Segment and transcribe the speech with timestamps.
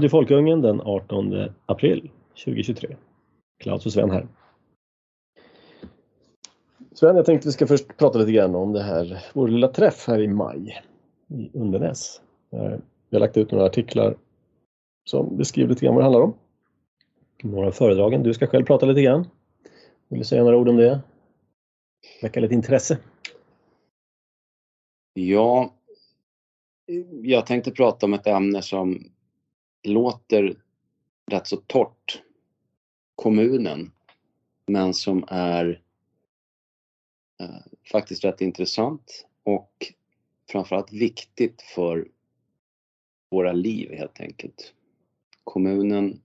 [0.00, 2.10] Radio Folkungen den 18 april
[2.44, 2.96] 2023.
[3.62, 4.28] Klaus och Sven här.
[6.92, 10.06] Sven, jag tänkte vi ska först prata lite grann om det här, vår lilla träff
[10.06, 10.82] här i maj
[11.28, 12.20] i Undernäs.
[12.52, 12.78] Eh,
[13.10, 14.16] vi har lagt ut några artiklar
[15.04, 16.34] som beskriver lite grann vad det handlar om.
[17.42, 18.22] Några föredragen.
[18.22, 19.26] Du ska själv prata lite grann.
[20.08, 21.00] Vill du säga några ord om det?
[22.22, 22.98] Väcka lite intresse?
[25.14, 25.74] Ja,
[27.22, 29.10] jag tänkte prata om ett ämne som
[29.82, 30.62] låter
[31.26, 32.22] rätt så torrt.
[33.14, 33.92] Kommunen.
[34.66, 35.82] Men som är
[37.40, 39.92] eh, faktiskt rätt intressant och
[40.50, 42.08] framförallt viktigt för
[43.30, 44.74] våra liv helt enkelt.
[45.44, 46.20] Kommunen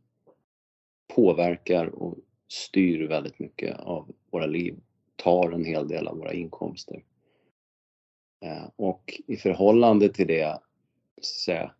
[1.15, 2.17] påverkar och
[2.47, 4.79] styr väldigt mycket av våra liv,
[5.15, 7.03] tar en hel del av våra inkomster.
[8.45, 10.59] Eh, och i förhållande till det
[11.15, 11.71] så att säga,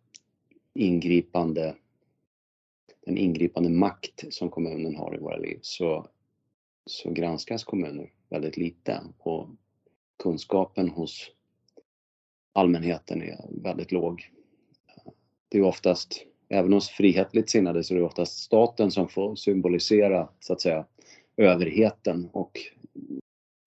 [0.78, 1.74] ingripande,
[3.06, 6.06] den ingripande makt som kommunen har i våra liv så,
[6.86, 9.48] så granskas kommuner väldigt lite och
[10.22, 11.30] kunskapen hos
[12.52, 14.32] allmänheten är väldigt låg.
[15.48, 20.28] Det är oftast, även hos frihetligt sinnade, så är det oftast staten som får symbolisera
[20.40, 20.86] så att säga
[21.36, 22.60] överheten och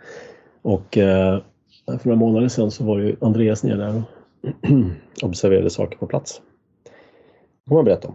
[0.63, 1.43] Och eh,
[1.87, 4.03] för några månader sedan så var ju Andreas nere där
[5.23, 6.43] och observerade saker på plats.
[6.85, 8.15] Det kommer han berätta om.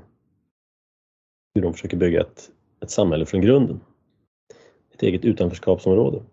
[1.56, 2.52] Hur de försöker bygga ett,
[2.84, 3.80] ett samhälle från grunden.
[4.98, 6.24] Ett eget utanförskapsområde.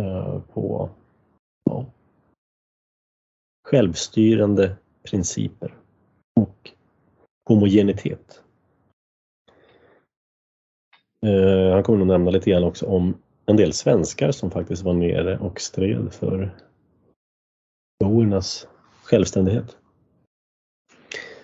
[0.00, 0.90] Eh, på
[1.64, 1.86] ja,
[3.68, 5.74] självstyrande principer
[6.40, 6.70] och
[7.48, 8.42] homogenitet.
[11.26, 14.94] Eh, han kommer nog nämna lite grann också om en del svenskar som faktiskt var
[14.94, 16.58] nere och stred för
[18.00, 18.68] boernas
[19.02, 19.76] självständighet.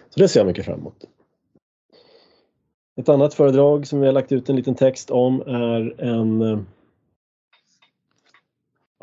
[0.09, 1.18] Så det ser jag mycket fram emot.
[2.99, 6.59] Ett annat föredrag som vi har lagt ut en liten text om är en eh,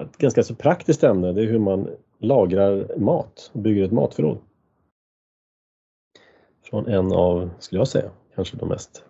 [0.01, 1.31] ett ganska så praktiskt ämne.
[1.31, 4.38] Det är hur man lagrar mat och bygger ett matförråd.
[6.62, 9.06] Från en av, skulle jag säga, kanske de mest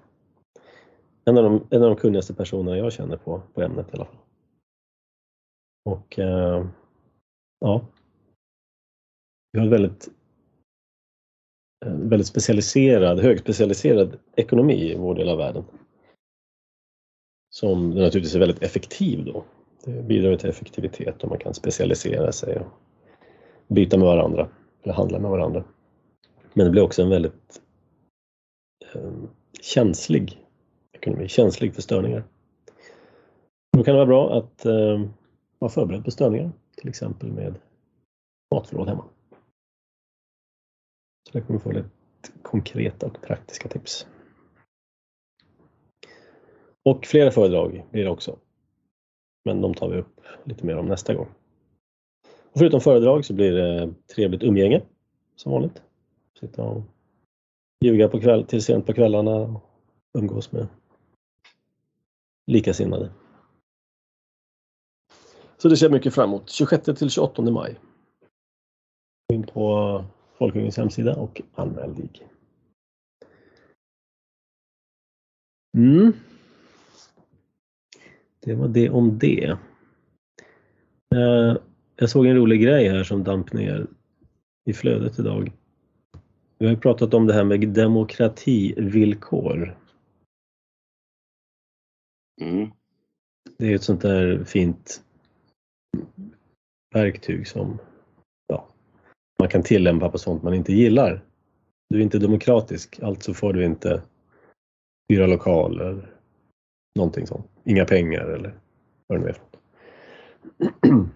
[1.26, 4.06] en av de, en av de kunnigaste personerna jag känner på, på ämnet i alla
[4.06, 4.18] fall.
[5.86, 6.66] Och eh,
[7.60, 7.82] ja,
[9.52, 10.10] vi har ett väldigt,
[11.86, 15.64] väldigt specialiserad, högspecialiserad ekonomi i vår del av världen.
[17.50, 19.44] Som naturligtvis är väldigt effektiv då.
[19.86, 22.68] Det bidrar till effektivitet och man kan specialisera sig och
[23.68, 24.50] byta med varandra
[24.84, 25.64] eller handla med varandra.
[26.54, 27.62] Men det blir också en väldigt
[28.94, 29.12] eh,
[29.62, 30.46] känslig
[30.94, 32.24] ekonomi, känslig för störningar.
[33.78, 35.02] Då kan det vara bra att eh,
[35.60, 37.56] vara förberedd på störningar, till exempel med
[38.56, 39.04] matförråd hemma.
[41.28, 41.90] Så där kommer vi få lite
[42.42, 44.08] konkreta och praktiska tips.
[46.84, 48.40] Och flera föredrag blir det också.
[49.46, 51.28] Men de tar vi upp lite mer om nästa gång.
[52.52, 54.82] Och förutom föredrag så blir det trevligt umgänge
[55.36, 55.82] som vanligt.
[56.40, 56.82] Sitta och
[57.86, 59.62] ljuga på kväll, till sent på kvällarna och
[60.18, 60.68] umgås med
[62.48, 63.12] likasinnade.
[65.58, 66.50] Så det ser jag mycket fram emot.
[66.50, 67.80] 26 till 28 maj.
[69.34, 70.04] In på
[70.38, 72.10] Folkungens hemsida och anmäl dig.
[75.78, 76.14] Mm.
[78.40, 79.58] Det var det om det.
[81.16, 81.58] Eh,
[81.96, 83.88] jag såg en rolig grej här som damp ner
[84.66, 85.52] i flödet idag.
[86.58, 89.78] Vi har pratat om det här med demokrativillkor.
[92.42, 92.70] Mm.
[93.58, 95.04] Det är ett sånt där fint
[96.94, 97.80] verktyg som
[99.46, 101.22] man kan tillämpa på sånt man inte gillar.
[101.90, 104.02] Du är inte demokratisk, alltså får du inte
[105.10, 106.10] hyra lokaler,
[106.96, 107.46] någonting sånt.
[107.64, 108.54] Inga pengar eller
[109.08, 109.38] vad det nu är.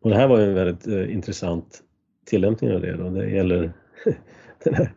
[0.00, 1.82] Och det här var en väldigt eh, intressant
[2.26, 2.96] tillämpning av det.
[2.96, 3.10] Då.
[3.10, 3.72] Det gäller
[4.64, 4.92] den här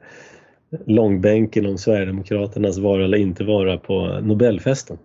[0.86, 4.98] långbänken om Sverigedemokraternas vara eller inte vara på Nobelfesten.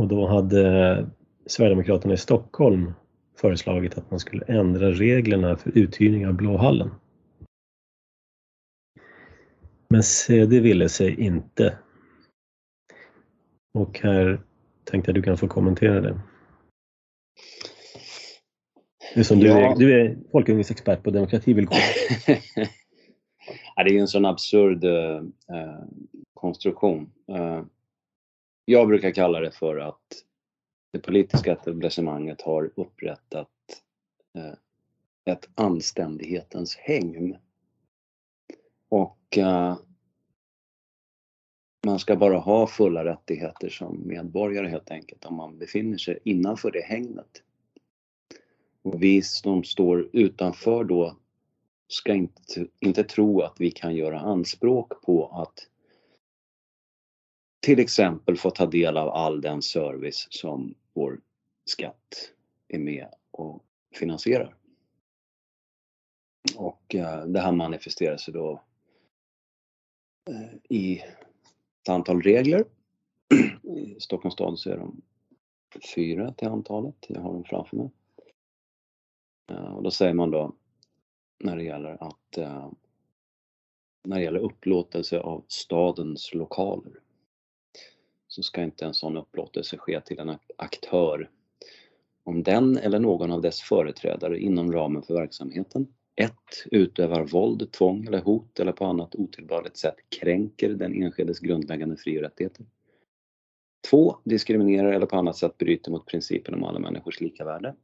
[0.00, 1.06] Och då hade
[1.46, 2.92] Sverigedemokraterna i Stockholm
[3.40, 6.90] föreslagit att man skulle ändra reglerna för uthyrning av Blåhallen.
[9.88, 11.78] Men CD ville sig inte.
[13.74, 14.40] Och här
[14.84, 16.20] tänkte jag du kan få kommentera det.
[19.14, 19.54] Du, som Ja.
[19.54, 21.78] du, är, du är Folkungens expert på demokrativillkor.
[23.76, 25.16] ja, det är en sån absurd eh,
[25.56, 25.84] eh,
[26.34, 27.12] konstruktion.
[27.28, 27.62] Eh,
[28.64, 30.24] jag brukar kalla det för att
[30.90, 33.48] det politiska etablissemanget har upprättat
[34.34, 34.54] eh,
[35.24, 37.36] ett anständighetens hägn.
[38.88, 39.76] Och eh,
[41.86, 46.70] man ska bara ha fulla rättigheter som medborgare helt enkelt om man befinner sig innanför
[46.70, 47.42] det hägnet.
[48.82, 51.16] Och vi som står utanför då
[51.88, 55.66] ska inte, inte tro att vi kan göra anspråk på att
[57.68, 61.20] till exempel få ta del av all den service som vår
[61.64, 62.32] skatt
[62.68, 64.56] är med och finansierar.
[66.56, 68.62] Och eh, det här manifesterar sig då
[70.30, 72.64] eh, i ett antal regler.
[73.62, 75.02] I Stockholms stad så är de
[75.94, 77.06] fyra till antalet.
[77.08, 77.90] Jag har dem framför mig.
[79.50, 80.54] Eh, Och då säger man då
[81.44, 82.70] när det gäller att eh,
[84.04, 87.00] när det gäller upplåtelse av stadens lokaler
[88.38, 91.30] så ska inte en sån upplåtelse ske till en aktör
[92.24, 95.86] om den eller någon av dess företrädare inom ramen för verksamheten
[96.16, 96.32] 1.
[96.70, 102.18] Utövar våld, tvång eller hot eller på annat otillbörligt sätt kränker den enskildes grundläggande fri
[102.18, 102.66] och rättigheter.
[103.90, 104.16] 2.
[104.24, 107.74] Diskriminerar eller på annat sätt bryter mot principen om alla människors lika värde.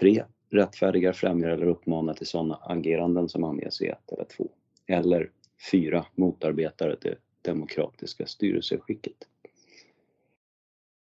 [0.00, 0.24] 3.
[0.50, 4.50] Rättfärdigar, främjar eller uppmanar till sådana ageranden som anges i 1 eller 2.
[4.86, 5.30] Eller
[5.70, 6.06] 4.
[6.14, 9.28] Motarbetar det demokratiska styrelseskicket.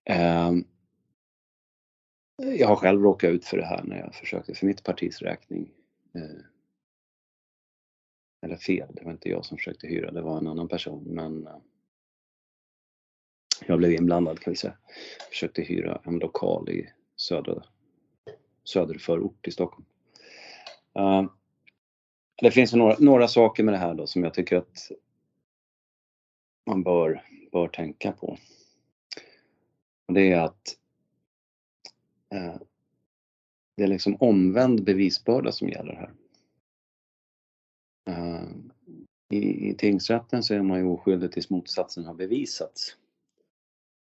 [0.04, 0.64] Ehm,
[2.36, 5.70] jag har själv råkat ut för det här när jag försökte för mitt partis räkning.
[6.14, 6.44] eh,
[8.42, 11.04] Eller fel, det var inte jag som försökte hyra, det var en annan person.
[11.04, 11.56] Men eh,
[13.66, 14.76] jag blev inblandad kan vi säga.
[15.30, 17.64] Försökte hyra en lokal i södra,
[18.64, 19.84] söderförort i Stockholm.
[20.94, 21.28] Ehm,
[22.42, 24.90] det finns några, några saker med det här då som jag tycker att
[26.66, 28.38] man bör, bör tänka på.
[30.06, 30.78] Och det är att
[32.34, 32.56] eh,
[33.76, 36.14] det är liksom omvänd bevisbörda som gäller här.
[38.08, 38.48] Eh,
[39.30, 42.96] i, I tingsrätten så är man ju oskyldig tills motsatsen har bevisats.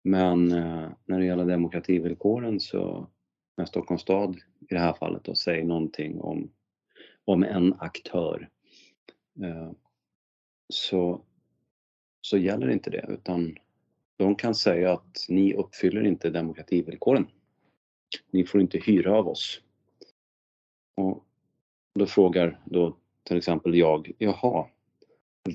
[0.03, 3.07] Men eh, när det gäller demokrativillkoren så
[3.57, 4.35] när Stockholms stad
[4.69, 6.51] i det här fallet då säger någonting om,
[7.25, 8.49] om en aktör
[9.43, 9.71] eh,
[10.73, 11.21] så,
[12.21, 13.55] så gäller inte det utan
[14.19, 17.27] de kan säga att ni uppfyller inte demokrativillkoren.
[18.31, 19.61] Ni får inte hyra av oss.
[20.95, 21.25] Och
[21.95, 24.67] då frågar då till exempel jag, jaha,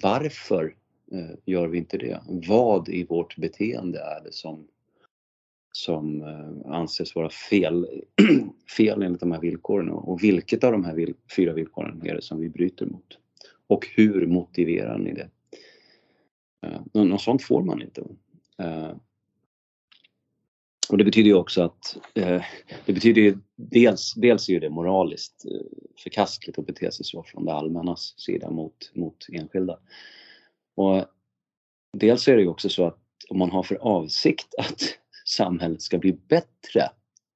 [0.02, 0.76] varför
[1.12, 2.21] eh, gör vi inte det?
[2.49, 4.66] Vad i vårt beteende är det som,
[5.73, 8.02] som eh, anses vara fel,
[8.76, 9.90] fel enligt de här villkoren?
[9.90, 13.18] Och vilket av de här vill, fyra villkoren är det som vi bryter mot?
[13.66, 15.30] Och hur motiverar ni det?
[16.66, 18.04] Eh, något sånt får man inte.
[18.62, 18.92] Eh,
[20.88, 22.42] och det betyder ju också att eh,
[22.87, 27.23] det betyder ju dels, dels är ju det moraliskt eh, förkastligt att bete sig så
[27.23, 29.78] från det allmännas sida mot, mot enskilda.
[30.75, 31.04] Och
[31.92, 34.82] dels är det ju också så att om man har för avsikt att
[35.26, 36.90] samhället ska bli bättre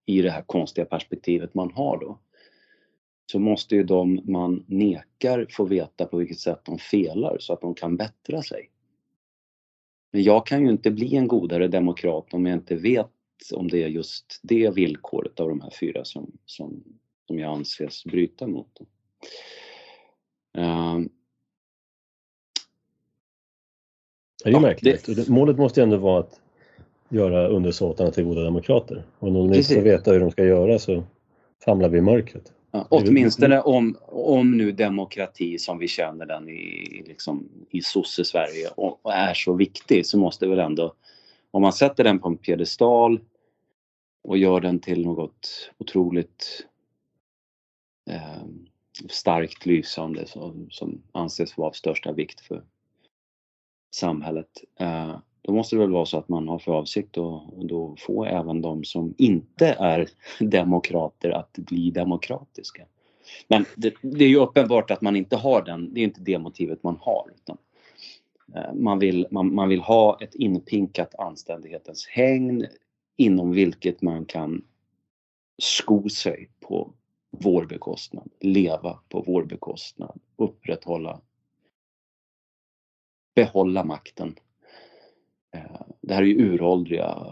[0.06, 2.18] i det här konstiga perspektivet man har då,
[3.32, 7.60] så måste ju de man nekar få veta på vilket sätt de felar så att
[7.60, 8.70] de kan bättra sig.
[10.10, 13.10] Men jag kan ju inte bli en godare demokrat om jag inte vet
[13.52, 16.82] om det är just det villkoret av de här fyra som, som,
[17.26, 18.80] som jag anses bryta mot.
[20.58, 21.00] Uh,
[24.44, 25.16] det är ju märkligt.
[25.16, 25.28] Det...
[25.28, 26.40] Målet måste ju ändå vara att
[27.08, 29.06] göra undersåtarna till goda demokrater.
[29.18, 31.04] Och om de inte får veta hur de ska göra så
[31.64, 32.52] famlar vi i mörkret.
[32.70, 39.06] Ja, åtminstone om, om nu demokrati som vi känner den i, liksom, i sosse-Sverige och,
[39.06, 40.94] och, är så viktig så måste väl ändå,
[41.50, 43.20] om man sätter den på en piedestal
[44.22, 46.66] och gör den till något otroligt
[48.10, 48.44] eh,
[49.08, 52.64] starkt lysande som, som anses vara av största vikt för
[53.90, 54.64] samhället.
[54.80, 58.24] Eh, då måste det väl vara så att man har för avsikt att då få
[58.24, 60.08] även de som inte är
[60.44, 62.86] demokrater att bli demokratiska.
[63.48, 66.38] Men det, det, är ju uppenbart att man inte har den, det är inte det
[66.38, 67.30] motivet man har.
[67.34, 67.58] Utan
[68.54, 72.66] eh, man, vill, man, man vill ha ett inpinkat anständighetens hägn
[73.16, 74.64] inom vilket man kan
[75.62, 76.92] sko sig på
[77.30, 81.20] vår bekostnad, leva på vår bekostnad, upprätthålla,
[83.34, 84.34] behålla makten
[86.00, 87.26] det här är ju uråldriga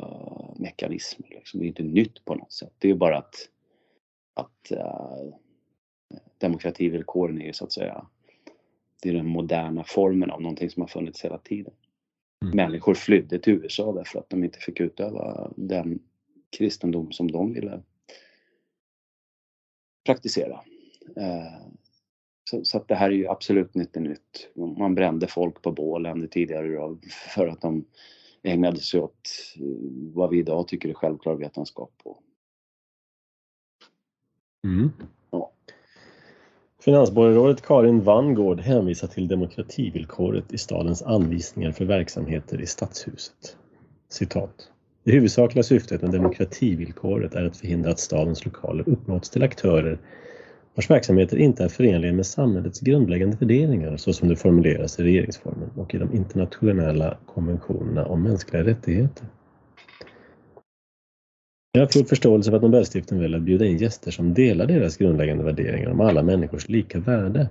[0.56, 1.28] mekanismer.
[1.30, 1.60] Liksom.
[1.60, 2.72] Det är inte nytt på något sätt.
[2.78, 3.34] Det är bara att,
[4.34, 5.34] att uh,
[6.38, 8.06] demokrativillkoren är ju så att säga
[9.02, 11.74] det är den moderna formen av någonting som har funnits hela tiden.
[12.42, 12.56] Mm.
[12.56, 15.98] Människor flydde till USA därför att de inte fick utöva den
[16.58, 17.82] kristendom som de ville
[20.06, 20.60] praktisera.
[21.18, 21.66] Uh,
[22.50, 24.50] så, så, att det här är ju absolut inte nytt.
[24.78, 26.96] Man brände folk på bålen tidigare
[27.34, 27.84] för att de
[28.42, 29.62] ägnade sig åt eh,
[30.14, 31.92] vad vi idag tycker är självklar vetenskap.
[34.64, 34.90] Mm.
[35.30, 35.52] Ja.
[36.80, 43.56] Finansborgarrådet Karin Vangård hänvisar till demokrativillkoret i stadens anvisningar för verksamheter i stadshuset.
[44.08, 44.70] Citat.
[45.04, 49.98] Det huvudsakliga syftet med demokrativillkoret är att förhindra att stadens lokaler upplåts till aktörer
[50.76, 55.70] vars verksamheter inte är förenliga med samhällets grundläggande värderingar så som det formuleras i regeringsformen
[55.76, 59.26] och i de internationella konventionerna om mänskliga rättigheter.
[61.72, 64.96] Jag har full förståelse för att Nobelstiftelsen väljer att bjuda in gäster som delar deras
[64.96, 67.48] grundläggande värderingar om alla människors lika värde.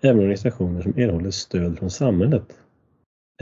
[0.00, 2.60] Även organisationer som erhåller stöd från samhället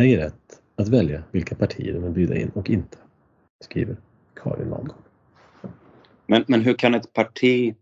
[0.01, 2.97] äger rätt att välja vilka partier de vill bjuda in och inte,
[3.65, 3.97] skriver
[4.43, 5.03] Karin Malmgård.
[6.27, 7.75] Men, men hur kan ett parti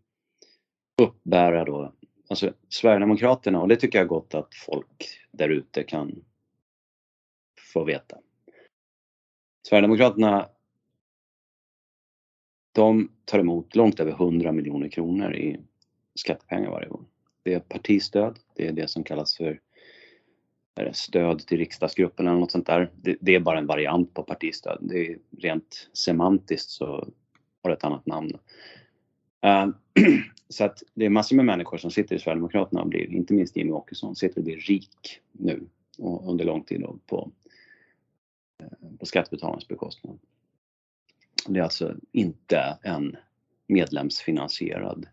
[1.02, 1.92] uppbära då,
[2.28, 6.24] alltså Sverigedemokraterna och det tycker jag är gott att folk där ute kan
[7.72, 8.18] få veta.
[9.68, 10.48] Sverigedemokraterna
[12.72, 15.60] de tar emot långt över 100 miljoner kronor i
[16.14, 17.04] skattepengar varje år.
[17.42, 19.60] Det är partistöd, det är det som kallas för
[20.92, 22.90] stöd till riksdagsgruppen eller något sånt där.
[22.96, 24.78] Det, det, är bara en variant på partistöd.
[24.80, 26.86] Det är rent semantiskt så
[27.62, 28.38] har det ett annat namn.
[29.46, 29.74] Uh,
[30.48, 33.56] så att det är massor med människor som sitter i Sverigedemokraterna och blir, inte minst
[33.56, 35.66] Jimmie Åkesson, sitter och blir rik nu
[35.98, 37.30] och under lång tid på,
[38.62, 40.18] eh, på skattebetalarnas bekostnad.
[41.46, 43.16] Det är alltså inte en
[43.66, 45.06] medlemsfinansierad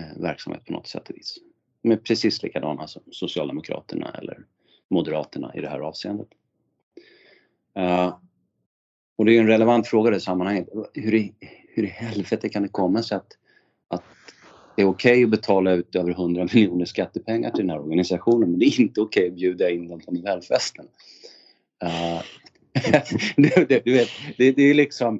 [0.00, 1.38] eh, verksamhet på något sätt och vis.
[1.82, 4.46] De är precis likadana som Socialdemokraterna eller
[4.88, 6.28] Moderaterna i det här avseendet.
[7.74, 8.18] Eh,
[9.16, 10.68] och det är en relevant fråga i det sammanhanget.
[10.94, 11.34] Hur i,
[11.68, 13.36] hur i helvete kan det komma sig att
[14.80, 18.50] det är okej okay att betala ut över 100 miljoner skattepengar till den här organisationen
[18.50, 20.86] men det är inte okej okay att bjuda in dem på Nobelfesten.
[21.84, 23.02] Uh, eh,
[23.36, 24.08] du, du, vet,
[24.38, 25.16] det, det är liksom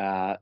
[0.00, 0.36] uh,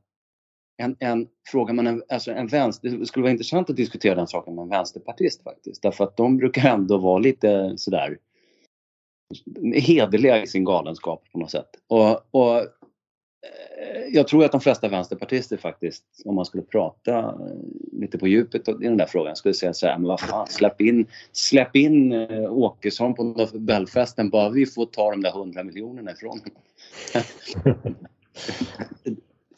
[0.76, 4.54] en, en, fråga man, alltså en vänster, det skulle vara intressant att diskutera den saken
[4.54, 8.18] med en vänsterpartist faktiskt därför att de brukar ändå vara lite sådär
[9.74, 11.70] hederliga i sin galenskap på något sätt.
[11.86, 12.66] Och, och
[13.78, 17.32] Eh, jag tror att de flesta vänsterpartister faktiskt, om man skulle prata eh,
[17.92, 20.80] lite på djupet i den där frågan, skulle säga så här, men vad fan, släpp
[20.80, 26.12] in, släpp in eh, Åkesson på Nobelfesten bara vi får ta de där hundra miljonerna
[26.12, 26.40] ifrån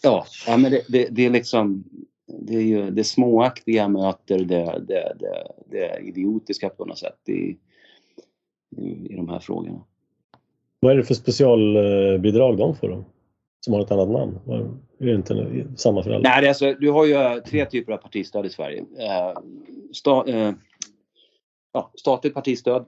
[0.03, 1.85] ja, ja, men det, det, det, är liksom,
[2.27, 7.57] det är ju det småaktiga möter det, det, det, det idiotiska på något sätt i,
[8.77, 9.85] i, i de här frågorna.
[10.81, 13.05] Vad är det för specialbidrag de får då?
[13.61, 14.39] Som har ett annat namn?
[14.99, 16.29] Är det inte samma för alla?
[16.29, 18.85] Nej, alltså, du har ju eh, tre typer av partistöd i Sverige.
[18.99, 19.39] Eh,
[19.93, 20.53] sta, eh,
[21.73, 22.87] ja, statligt partistöd,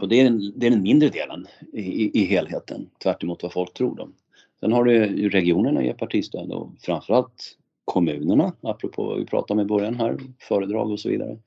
[0.00, 3.74] Och det är, den, det är den mindre delen i, i helheten, tvärt vad folk
[3.74, 3.96] tror.
[3.96, 4.08] Då.
[4.60, 9.68] Sen har du regionerna ger partistöd och framförallt kommunerna, apropå vad vi pratade om i
[9.68, 11.38] början här, föredrag och så vidare.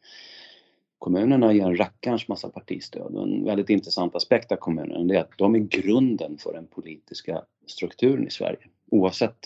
[1.03, 5.38] Kommunerna ger en rackarns massa partistöd och en väldigt intressant aspekt av kommunerna är att
[5.38, 8.60] de är grunden för den politiska strukturen i Sverige.
[8.91, 9.38] Oavsett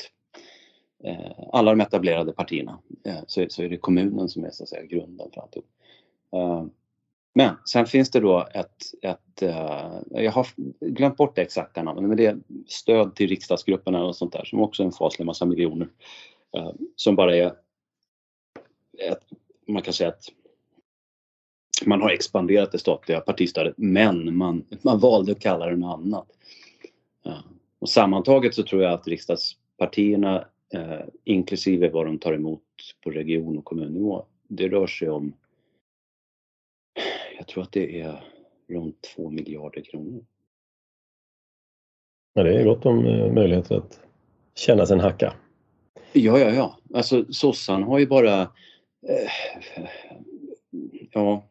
[1.03, 4.69] eh, alla de etablerade partierna eh, så, så, är det kommunen som är så att
[4.69, 5.65] säga grunden för alltihop.
[6.33, 6.65] Eh,
[7.33, 10.47] men sen finns det då ett, ett eh, jag har
[10.79, 14.61] glömt bort det exakta namnet, men det är stöd till riksdagsgrupperna och sånt där som
[14.61, 15.87] också är en faslig massa miljoner.
[16.57, 17.53] Eh, som bara är,
[18.97, 19.23] ett,
[19.67, 20.31] man kan säga att
[21.85, 26.27] man har expanderat det statliga partistödet men man, man valde att kalla det något annat.
[27.27, 27.39] Uh,
[27.79, 30.45] och sammantaget så tror jag att riksdagspartierna
[31.23, 32.61] inklusive vad de tar emot
[33.03, 35.33] på region och kommunnivå, det rör sig om
[37.37, 38.23] jag tror att det är
[38.69, 40.25] runt 2 miljarder kronor.
[42.33, 43.99] Ja, det är gott om eh, möjligheter att
[44.55, 45.33] tjäna sin hacka.
[46.13, 46.77] Ja, ja, ja.
[46.93, 48.41] Alltså sossarna har ju bara...
[48.41, 49.29] Eh,
[51.11, 51.47] ja.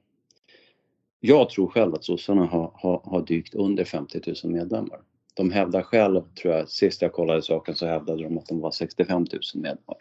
[1.20, 5.00] Jag tror själv att sossarna har, har, har dykt under 50 000 medlemmar.
[5.34, 8.70] De hävdar själv, tror jag, sist jag kollade saken så hävdade de att de var
[8.70, 9.96] 65 000 medlemmar.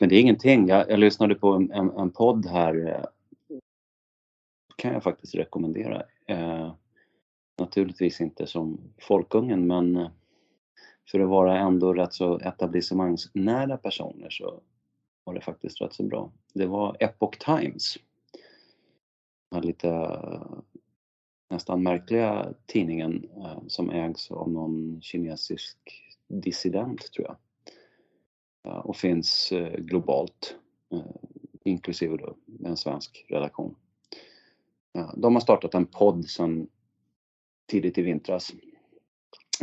[0.00, 0.68] Men det är ingenting.
[0.68, 3.04] Jag, jag lyssnade på en, en, en podd här eh,
[4.76, 6.02] kan jag faktiskt rekommendera.
[6.26, 6.72] Eh,
[7.58, 10.10] naturligtvis inte som Folkungen men eh,
[11.10, 14.60] för att vara ändå rätt så etablissemangsnära personer så
[15.24, 16.32] var det faktiskt rätt så bra.
[16.54, 17.98] Det var Epoch Times
[19.56, 20.58] här lite eh,
[21.50, 25.78] nästan märkliga tidningen eh, som ägs av någon kinesisk
[26.28, 27.36] dissident tror jag.
[28.86, 30.56] Och finns eh, globalt
[31.64, 33.74] inklusive då en svensk redaktion.
[35.16, 36.68] De har startat en podd sedan
[37.66, 38.52] tidigt i vintras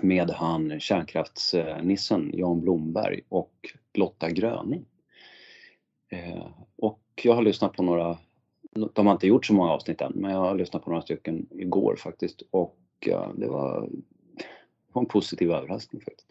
[0.02, 3.54] med han kärnkraftsnissen Jan Blomberg och
[3.94, 4.86] Lotta Gröning.
[6.76, 8.18] Och jag har lyssnat på några,
[8.94, 11.48] de har inte gjort så många avsnitt än, men jag har lyssnat på några stycken
[11.52, 12.78] igår faktiskt och
[13.36, 13.90] det var,
[14.96, 16.30] en positiv överraskning faktiskt.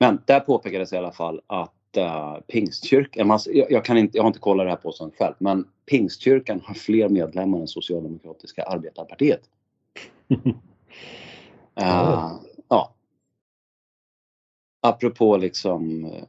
[0.00, 4.28] Men där påpekades i alla fall att uh, Pingstkyrkan, jag, jag, kan inte, jag har
[4.28, 9.50] inte kollat det här på sånt själv, men Pingstkyrkan har fler medlemmar än Socialdemokratiska arbetarpartiet.
[10.28, 10.54] uh,
[12.68, 12.94] ja.
[14.80, 16.24] Apropå liksom eh,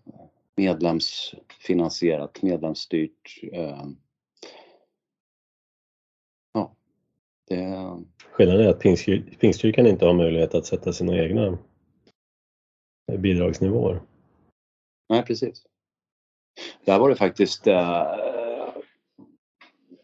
[0.55, 3.39] medlemsfinansierat, medlemsstyrt.
[3.53, 3.87] Uh,
[6.53, 6.75] ja.
[7.55, 8.03] Det...
[8.31, 8.79] Skillnaden är att
[9.39, 11.57] Pingstkyrkan inte har möjlighet att sätta sina egna
[13.17, 14.01] bidragsnivåer.
[15.09, 15.63] Nej, precis.
[16.85, 18.05] Där var det faktiskt äh,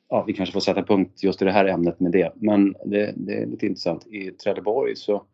[0.10, 2.34] ja, vi kanske får sätta punkt just i det här ämnet med det.
[2.36, 4.08] Men det, det är lite intressant.
[4.08, 5.26] I Trelleborg så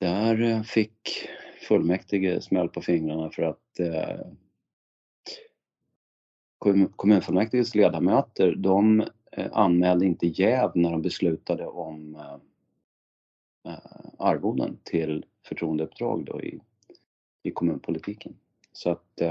[0.00, 1.28] där eh, fick
[1.68, 4.26] fullmäktige smäll på fingrarna för att eh,
[6.96, 9.04] kommunfullmäktiges ledamöter de
[9.36, 12.38] Eh, anmälde inte jäv när de beslutade om eh,
[13.72, 16.60] eh, arvoden till förtroendeuppdrag då i,
[17.42, 18.36] i kommunpolitiken.
[18.72, 19.22] Så att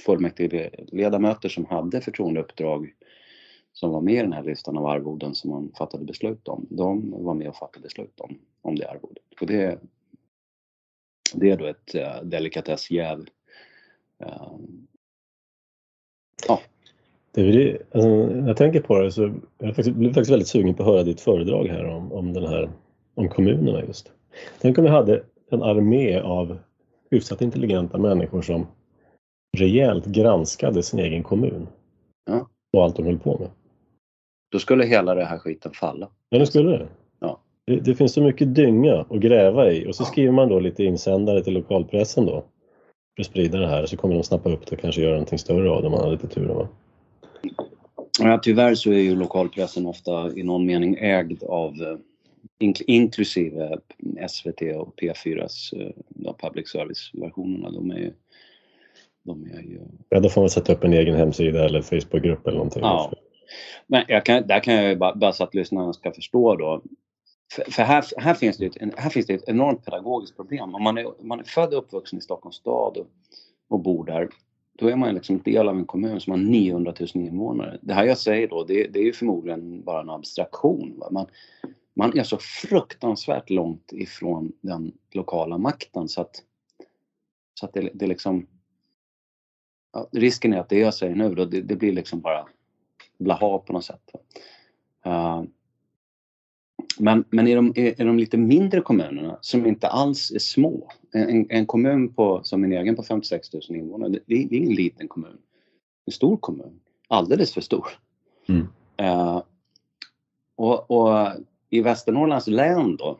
[0.00, 2.94] fullmäktigeledamöter fullmäktige ledamöter som hade förtroendeuppdrag
[3.72, 7.10] som var med i den här listan av arvoden som man fattade beslut om, de
[7.24, 9.24] var med och fattade beslut om, om det arvodet.
[9.40, 9.80] Och det,
[11.34, 13.26] det är då ett äh, delikatessjäv.
[14.18, 14.56] Äh,
[16.48, 16.60] ja.
[17.32, 18.08] Det alltså,
[18.46, 19.22] jag tänker på det så
[19.58, 22.70] jag blev faktiskt väldigt sugen på att höra ditt föredrag här om, om den här
[23.14, 24.12] om kommunerna just.
[24.60, 26.58] Tänk om vi hade en armé av
[27.10, 28.66] hyfsat intelligenta människor som
[29.58, 31.66] rejält granskade sin egen kommun.
[32.26, 32.48] Ja.
[32.72, 33.48] Och allt de höll på med.
[34.52, 36.08] Då skulle hela det här skiten falla.
[36.28, 36.88] Ja, det skulle det.
[37.20, 37.40] Ja.
[37.66, 40.84] Det, det finns så mycket dynga att gräva i och så skriver man då lite
[40.84, 42.44] insändare till lokalpressen då.
[43.16, 45.38] För att sprida det här så kommer de snappa upp det och kanske göra någonting
[45.38, 46.46] större av det om man har lite tur.
[46.46, 46.68] Va?
[48.20, 51.96] Ja, tyvärr så är ju lokalpressen ofta i någon mening ägd av eh,
[52.86, 53.78] inklusive
[54.28, 55.74] SVT och P4s
[56.26, 57.70] uh, public service-versionerna.
[57.70, 58.12] De är,
[59.22, 59.80] de är ju...
[60.08, 62.82] Ja, då får man sätta upp en egen hemsida eller Facebookgrupp eller någonting.
[62.82, 63.12] Ja.
[63.86, 66.82] Men kan, där kan jag ju bara, bara så att lyssnarna ska förstå då.
[67.52, 70.74] För, för här, här, finns det ett, här finns det ett enormt pedagogiskt problem.
[70.74, 73.06] Om man är, man är född och uppvuxen i Stockholms stad och,
[73.68, 74.28] och bor där,
[74.80, 77.78] då är man liksom del av en kommun som har 900 000 invånare.
[77.82, 80.94] Det här jag säger då, det, det är ju förmodligen bara en abstraktion.
[80.98, 81.08] Va?
[81.10, 81.26] Man,
[81.94, 86.42] man är så fruktansvärt långt ifrån den lokala makten så att,
[87.54, 88.46] så att det, det liksom
[89.92, 92.48] ja, risken är att det jag säger nu då, det, det blir liksom bara
[93.18, 94.10] blaha på något sätt.
[95.06, 95.42] Uh,
[97.00, 100.90] men, men i, de, i, de lite mindre kommunerna som inte alls är små.
[101.12, 104.74] En, en kommun på, som min egen på 56 000 invånare, det, det är ingen
[104.74, 105.38] liten kommun.
[106.06, 106.80] En stor kommun.
[107.08, 107.86] Alldeles för stor.
[108.48, 108.68] Mm.
[109.02, 109.42] Uh,
[110.56, 111.28] och, och,
[111.70, 113.18] i Västernorrlands län då,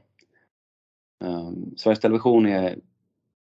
[1.25, 2.79] um, Sveriges Television är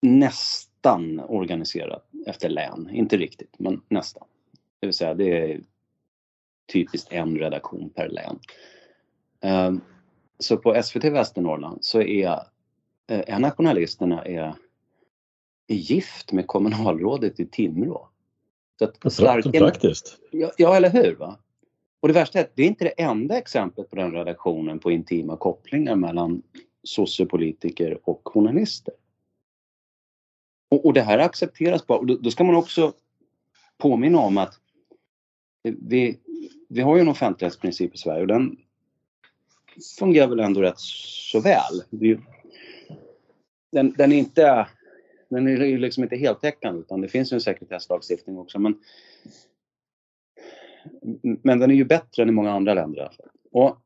[0.02, 2.90] nästan organiserat efter län.
[2.92, 4.24] Inte riktigt, men nästan.
[4.80, 5.60] Det vill säga det är
[6.72, 8.38] typiskt en redaktion per län.
[9.68, 9.80] Um,
[10.38, 12.28] så på SVT Västernorrland så är
[13.06, 14.54] eh, en av journalisterna är,
[15.66, 18.08] är gift med kommunalrådet i Timrå.
[18.78, 20.18] Så att Slarken, praktiskt.
[20.30, 21.14] Ja, ja, eller hur?
[21.14, 21.38] Va?
[22.00, 24.90] Och det värsta är att det är inte det enda exemplet på den redaktionen på
[24.90, 26.42] intima kopplingar mellan
[26.82, 28.94] sociopolitiker och journalister.
[30.68, 31.98] Och, och det här accepteras bara.
[31.98, 32.92] Och då, då, ska man också
[33.78, 34.54] påminna om att
[35.62, 36.20] vi,
[36.68, 38.56] vi har ju en offentlighetsprincip i Sverige och den
[39.98, 41.82] fungerar väl ändå rätt så väl.
[43.72, 44.68] Den, den, är inte
[45.28, 48.80] den är liksom inte heltäckande utan det finns ju en sekretesslagstiftning också men
[51.22, 53.28] men den är ju bättre än i många andra länder i alla fall.
[53.50, 53.78] Och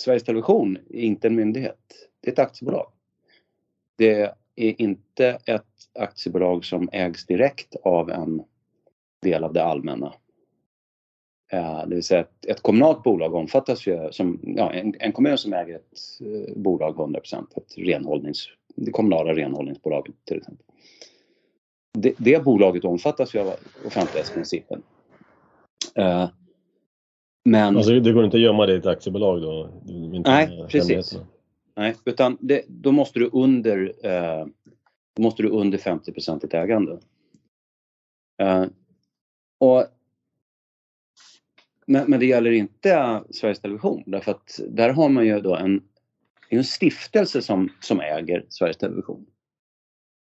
[0.00, 2.08] Sveriges Television är inte en myndighet.
[2.20, 2.92] Det är ett aktiebolag.
[3.96, 5.64] Det är inte ett
[5.98, 8.42] aktiebolag som ägs direkt av en
[9.22, 10.14] del av det allmänna.
[11.52, 15.38] Eh, det vill säga ett, ett kommunalt bolag omfattas ju som ja, en, en kommun
[15.38, 20.66] som äger ett eh, bolag 100% ett renhållnings, det kommunala renhållningsbolaget till exempel.
[21.98, 23.54] Det, det bolaget omfattas ju av
[23.86, 24.82] offentlighetsprincipen.
[25.98, 26.28] Uh,
[27.44, 27.76] men...
[27.76, 29.70] Alltså det går inte att gömma det i ett aktiebolag då?
[30.24, 31.18] Nej, precis.
[31.76, 34.46] Nej, utan det, då måste du under, uh,
[35.18, 36.92] måste du under 50% i ägande.
[38.42, 38.66] Uh,
[39.60, 39.86] och
[41.90, 45.82] men, men det gäller inte Sveriges Television därför att där har man ju då en,
[46.48, 49.26] en stiftelse som, som äger Sveriges Television.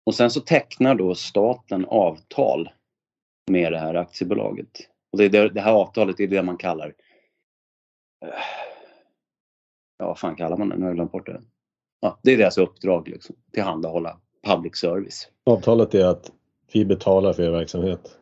[0.05, 2.69] Och sen så tecknar då staten avtal
[3.51, 4.69] med det här aktiebolaget.
[5.11, 6.93] Och det, det, det här avtalet är det man kallar
[9.97, 10.75] Ja, vad fan kallar man det?
[10.75, 11.41] Nu har jag glömt bort det.
[11.99, 15.29] Ja, det är deras uppdrag liksom, tillhandahålla public service.
[15.43, 16.31] Avtalet är att
[16.73, 18.17] vi betalar för er verksamhet.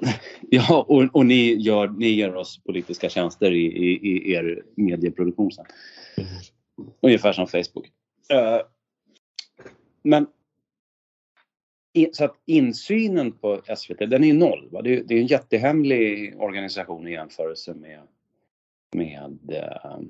[0.50, 5.52] Ja, och, och ni, gör, ni ger oss politiska tjänster i, i, i er medieproduktion
[5.52, 5.64] sen.
[6.16, 6.30] Mm.
[7.00, 7.86] Ungefär som Facebook.
[8.32, 8.60] Uh,
[10.02, 10.26] men
[12.12, 14.68] så att insynen på SVT, den är ju noll.
[14.72, 14.82] Va?
[14.82, 18.00] Det, är, det är en jättehemlig organisation i jämförelse med,
[18.92, 20.00] med, uh,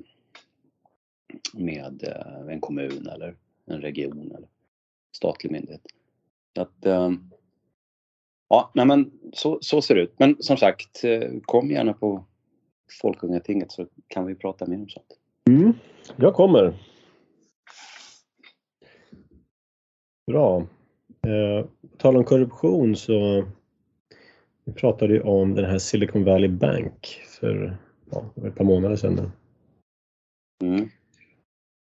[1.52, 4.48] med uh, en kommun eller en region eller
[5.12, 5.86] statlig myndighet.
[6.54, 6.86] Så att,
[8.54, 10.14] Ja, nej men så, så ser det ut.
[10.18, 12.24] Men som sagt, eh, kom gärna på
[13.02, 15.06] Folkungatinget så kan vi prata mer om sånt.
[15.50, 15.72] Mm,
[16.16, 16.74] jag kommer.
[20.26, 20.66] Bra.
[21.26, 23.44] Eh, på tal om korruption så
[24.64, 27.76] vi pratade ju om den här Silicon Valley Bank för
[28.10, 29.32] ja, ett par månader sedan.
[30.62, 30.82] Mm.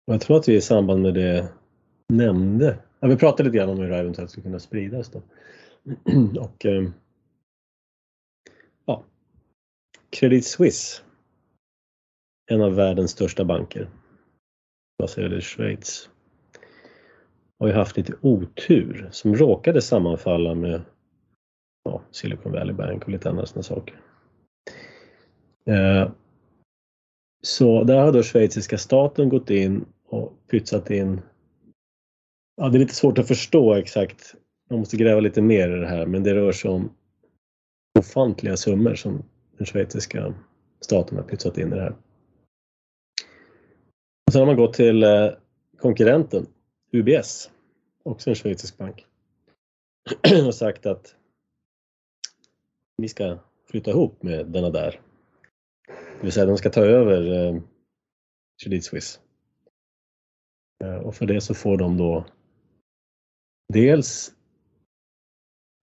[0.07, 1.47] Och jag tror att vi i samband med det
[2.13, 5.21] nämnde, ja, vi pratade lite grann om hur det eventuellt skulle kunna spridas då.
[6.39, 6.89] och eh,
[8.85, 9.03] ja,
[10.09, 11.01] Credit Suisse,
[12.51, 13.89] en av världens största banker,
[14.99, 16.09] baserad i Schweiz,
[17.59, 20.81] har ju haft lite otur som råkade sammanfalla med
[21.83, 24.01] ja, Silicon Valley Bank och lite andra sådana saker.
[25.65, 26.11] Eh,
[27.41, 31.21] så där har då schweiziska staten gått in och pytsat in
[32.55, 34.35] Ja, det är lite svårt att förstå exakt
[34.73, 36.93] man måste gräva lite mer i det här men det rör sig om
[37.99, 39.23] ofantliga summor som
[39.57, 40.33] den schweiziska
[40.79, 41.95] staten har pytsat in i det här.
[44.27, 45.29] Och sen har man gått till eh,
[45.77, 46.47] konkurrenten
[46.91, 47.51] UBS,
[48.03, 49.05] också en schweizisk bank,
[50.47, 51.15] och sagt att
[52.97, 53.37] vi ska
[53.69, 55.01] flytta ihop med denna där.
[55.87, 57.61] Det vill säga de ska ta över eh,
[58.63, 59.19] Credit Suisse.
[60.83, 62.25] Eh, och för det så får de då
[63.73, 64.33] dels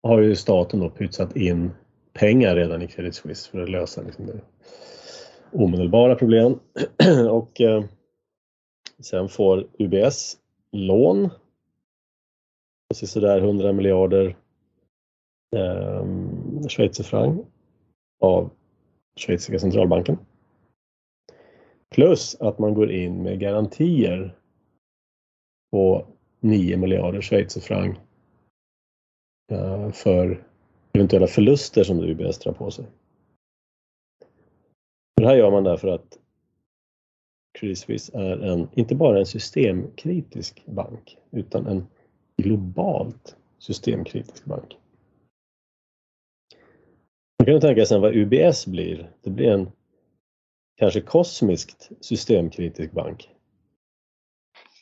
[0.02, 1.70] har ju staten då pytsat in
[2.12, 4.40] pengar redan i Credit Suisse för att lösa liksom det
[5.52, 6.58] omedelbara problemen.
[7.30, 7.84] och eh,
[8.98, 10.36] sen får UBS
[10.72, 11.30] lån
[12.88, 14.36] precis sådär 100 miljarder
[15.56, 16.04] eh,
[16.68, 17.46] schweizerfranc
[18.20, 18.50] av
[19.16, 20.18] schweiziska centralbanken.
[21.90, 24.36] Plus att man går in med garantier
[25.72, 26.06] på
[26.40, 27.98] 9 miljarder schweizerfranc
[29.50, 30.46] Eh, för
[30.92, 32.84] eventuella förluster som UBS drar på sig.
[35.16, 36.18] Det här gör man därför att
[37.58, 41.86] Credit Suisse är en, inte bara en systemkritisk bank utan en
[42.36, 44.76] globalt systemkritisk bank.
[47.38, 49.10] Man kan tänka sig vad UBS blir.
[49.22, 49.70] Det blir en
[50.76, 53.30] kanske kosmiskt systemkritisk bank.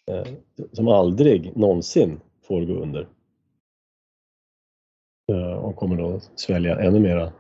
[0.07, 0.27] Eh,
[0.73, 3.09] som aldrig någonsin får gå under.
[5.33, 7.33] Eh, och kommer då svälja ännu mera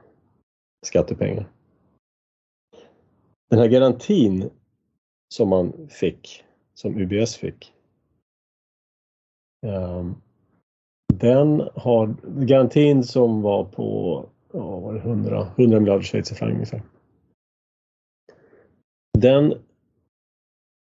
[0.86, 1.48] skattepengar.
[3.50, 4.50] Den här garantin
[5.34, 7.72] som man fick, som UBS fick.
[9.66, 10.14] Ehm,
[11.14, 16.82] den har, garantin som var på ja, var det 100, 100 miljarder schweizerfranc ungefär.
[19.18, 19.54] Den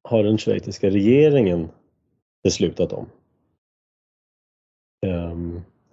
[0.08, 1.68] har den schweiziska regeringen
[2.42, 3.06] beslutat om.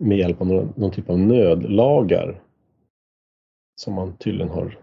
[0.03, 2.41] Med hjälp av någon, någon typ av nödlagar
[3.81, 4.79] som man tydligen har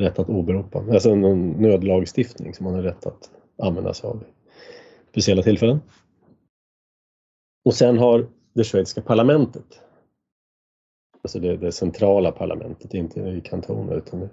[0.00, 0.78] rätt att åberopa.
[0.78, 4.26] Alltså en nödlagstiftning som man har rätt att använda sig av i
[5.10, 5.80] speciella tillfällen.
[7.64, 9.80] Och sen har det schweiziska parlamentet,
[11.22, 14.30] alltså det, det centrala parlamentet, inte i kantoner utan det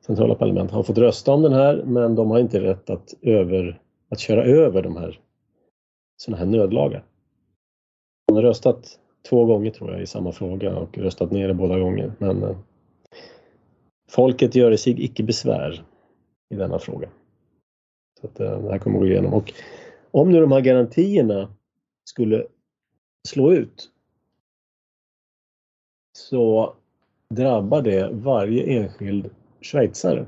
[0.00, 3.80] centrala parlamentet har fått rösta om den här men de har inte rätt att, över,
[4.08, 5.20] att köra över de här
[6.16, 7.04] sådana här nödlagar.
[8.28, 11.78] Man har röstat två gånger tror jag i samma fråga och röstat ner det båda
[11.78, 12.56] gånger men eh,
[14.08, 15.84] Folket gör sig icke besvär
[16.50, 17.08] i denna fråga.
[18.20, 19.34] Så att, eh, det här kommer att gå igenom.
[19.34, 19.52] Och
[20.10, 21.54] om nu de här garantierna
[22.10, 22.46] skulle
[23.28, 23.90] slå ut
[26.18, 26.74] så
[27.34, 29.30] drabbar det varje enskild
[29.62, 30.26] schweizare.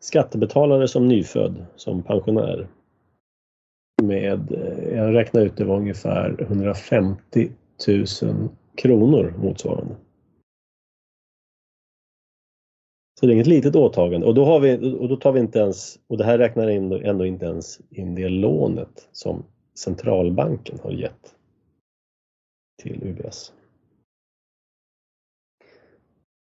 [0.00, 2.68] Skattebetalare som nyfödd, som pensionär.
[4.02, 7.50] Med, eh, jag räknar ut det var ungefär 150
[7.88, 9.96] 000 kronor motsvarande.
[13.20, 15.58] Så det är inget litet åtagande och då, har vi, och då tar vi inte
[15.58, 20.90] ens, och det här räknar in, ändå inte ens in det lånet som centralbanken har
[20.90, 21.34] gett
[22.82, 23.52] till UBS.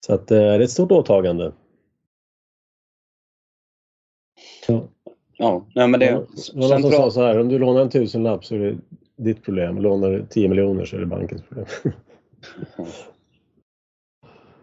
[0.07, 1.53] Så att eh, det är ett stort åtagande.
[4.68, 4.88] Ja,
[5.37, 6.07] ja nej, men det...
[6.07, 6.27] Ja,
[6.68, 6.83] central...
[6.83, 8.79] som sa så här, om du lånar en tusenlapp så är det
[9.19, 9.79] ditt problem.
[9.79, 11.67] Lånar du 10 miljoner så är det bankens problem.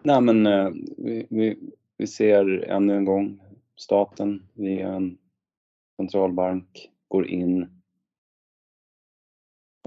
[0.03, 1.57] nej men eh, vi, vi,
[1.97, 3.41] vi ser ännu en gång
[3.75, 5.17] staten via en
[5.97, 7.81] centralbank går in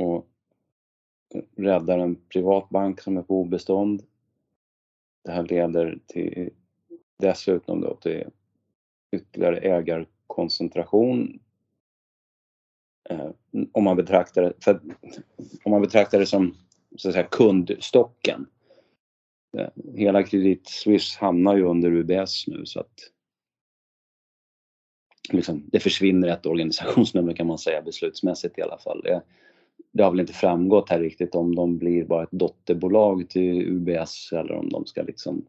[0.01, 0.27] och
[1.35, 4.03] eh, räddar en privat bank som är på obestånd.
[5.25, 6.51] Det här leder till
[7.19, 8.25] dessutom då till
[9.13, 11.41] ytterligare ägarkoncentration.
[13.11, 13.31] Eh,
[13.73, 14.81] om man betraktar det, för,
[15.65, 16.55] om man betraktar det som
[16.97, 18.47] så att säga, kundstocken
[19.59, 22.95] eh, hela Credit Suisse hamnar ju under UBS nu så att
[25.33, 29.01] liksom, det försvinner ett organisationsnummer kan man säga beslutsmässigt i alla fall.
[29.03, 29.23] Det,
[29.93, 34.33] det har väl inte framgått här riktigt om de blir bara ett dotterbolag till UBS
[34.33, 35.47] eller om de ska liksom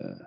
[0.00, 0.26] eh...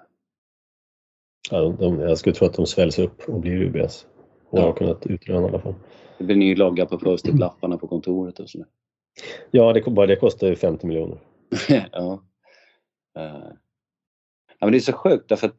[1.52, 4.08] Ja, de, jag skulle tro att de sväljs upp och blir UBS.
[4.50, 4.64] Och ja.
[4.64, 5.76] har kunnat utröna i alla fall.
[6.18, 8.68] Det blir ny logga på post-it-lapparna på kontoret och sådär.
[9.52, 11.18] Ja, det, bara det kostar ju 50 miljoner.
[11.92, 12.24] ja.
[13.18, 13.52] Uh,
[14.60, 15.56] ja, men det är så sjukt därför att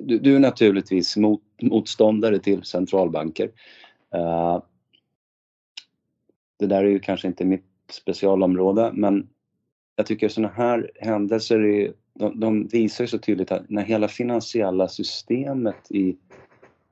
[0.00, 3.50] du, du är naturligtvis mot, motståndare till centralbanker.
[4.14, 4.62] Uh,
[6.58, 9.28] det där är ju kanske inte mitt specialområde men
[9.96, 14.08] jag tycker sådana här händelser är, de, de, visar ju så tydligt att när hela
[14.08, 16.16] finansiella systemet i,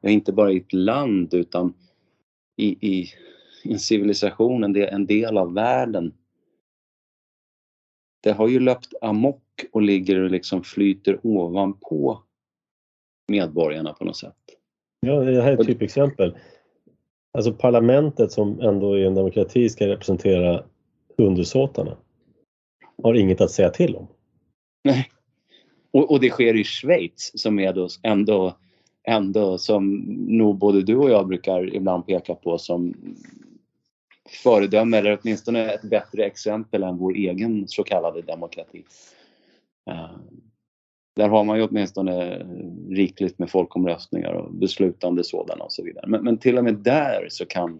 [0.02, 1.74] ja, inte bara i ett land utan
[2.56, 3.08] i, i,
[3.64, 6.12] i en civilisation, en del, en del av världen
[8.22, 12.22] det har ju löpt amok och ligger och liksom flyter ovanpå
[13.28, 14.36] medborgarna på något sätt.
[15.00, 16.36] Ja, det här är ett typexempel.
[17.34, 20.64] Alltså parlamentet som ändå i en demokrati ska representera
[21.16, 21.96] undersåtarna
[23.02, 24.08] har inget att säga till om.
[24.84, 25.08] Nej.
[25.90, 28.56] Och, och det sker i Schweiz som är då ändå,
[29.04, 29.94] ändå som
[30.28, 32.94] nog både du och jag brukar ibland peka på som
[34.42, 38.84] föredöme eller åtminstone ett bättre exempel än vår egen så kallade demokrati.
[39.90, 40.10] Eh,
[41.16, 42.46] där har man ju åtminstone
[42.90, 46.06] rikligt med folkomröstningar och beslutande sådana och så vidare.
[46.06, 47.78] Men, men till och med där så kan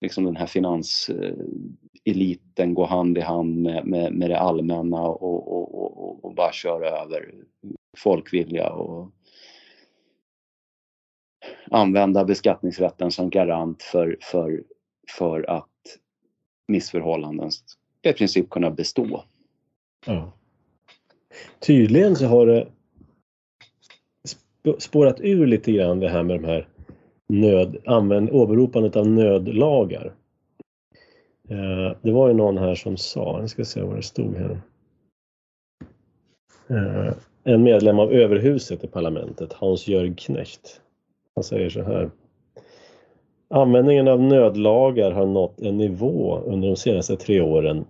[0.00, 5.74] liksom den här finanseliten gå hand i hand med, med, med det allmänna och, och,
[5.74, 7.34] och, och, bara köra över
[7.96, 9.10] folkvilja och
[11.70, 14.62] använda beskattningsrätten som garant för, för,
[15.18, 15.66] för att
[16.68, 19.24] missförhållanden ska i princip kunna bestå.
[20.06, 20.32] Ja.
[21.58, 22.68] Tydligen så har det
[24.78, 26.68] spårat ur lite grann det här med de här
[27.28, 30.14] nöd, använd, åberopandet av nödlagar.
[31.48, 34.60] Eh, det var ju någon här som sa, jag ska se vad det stod här.
[36.68, 37.12] Eh,
[37.44, 40.80] en medlem av överhuset i parlamentet, Hans-Jörg Knecht.
[41.34, 42.10] Han säger så här.
[43.48, 47.84] Användningen av nödlagar har nått en nivå under de senaste tre åren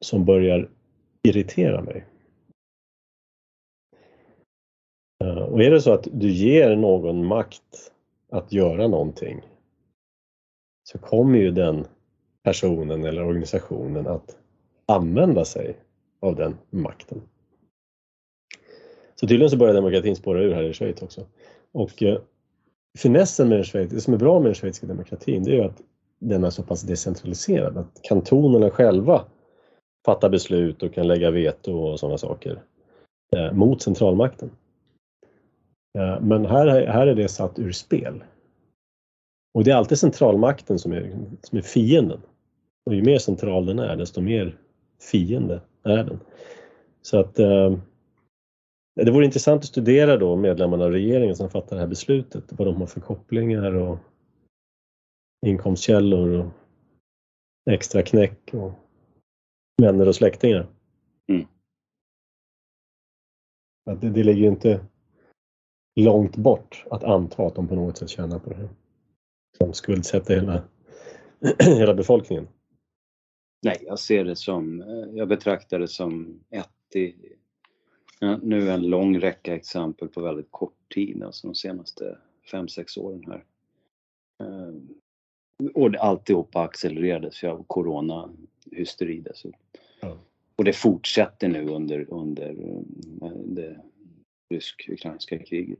[0.00, 0.68] som börjar
[1.22, 2.04] irritera mig.
[5.24, 7.92] Eh, och är det så att du ger någon makt
[8.30, 9.40] att göra någonting
[10.82, 11.86] så kommer ju den
[12.42, 14.36] personen eller organisationen att
[14.86, 15.76] använda sig
[16.20, 17.22] av den makten.
[19.14, 21.26] Så tydligen så börjar demokratin spåra ur här i Schweiz också.
[21.72, 22.18] Och eh,
[22.98, 25.64] finessen med den Schweiz, det som är bra med den schweiziska demokratin det är ju
[25.64, 25.82] att
[26.18, 29.24] den är så pass decentraliserad att kantonerna själva
[30.04, 32.62] fattar beslut och kan lägga veto och sådana saker
[33.36, 34.50] eh, mot centralmakten.
[35.98, 38.24] Eh, men här, här är det satt ur spel.
[39.54, 42.20] Och det är alltid centralmakten som är, som är fienden.
[42.86, 44.56] Och ju mer central den är, desto mer
[45.10, 46.20] fiende är den.
[47.02, 47.76] Så att eh,
[48.94, 52.68] det vore intressant att studera då medlemmarna av regeringen som fattar det här beslutet, vad
[52.68, 53.98] de har för kopplingar och
[55.46, 56.52] inkomstkällor och
[57.70, 58.72] extra knäck och
[59.82, 60.66] vänner och släktingar.
[61.28, 61.46] Mm.
[64.00, 64.86] Det, det ligger ju inte
[66.00, 68.68] långt bort att anta att de på något sätt tjänar på det här.
[69.58, 70.62] Som skuldsätter hela,
[71.78, 72.48] hela befolkningen.
[73.62, 77.14] Nej, jag ser det som, jag betraktar det som ett i,
[78.42, 82.18] nu en lång räcka exempel på väldigt kort tid, alltså de senaste
[82.52, 83.44] 5-6 åren här.
[84.40, 84.74] Eh,
[85.74, 89.60] och alltihopa accelererades av coronahysteri dessutom.
[90.00, 90.18] Ja.
[90.56, 92.50] Och det fortsätter nu under, under
[93.22, 93.80] eh, det
[94.50, 95.78] rysk-ukrainska kriget.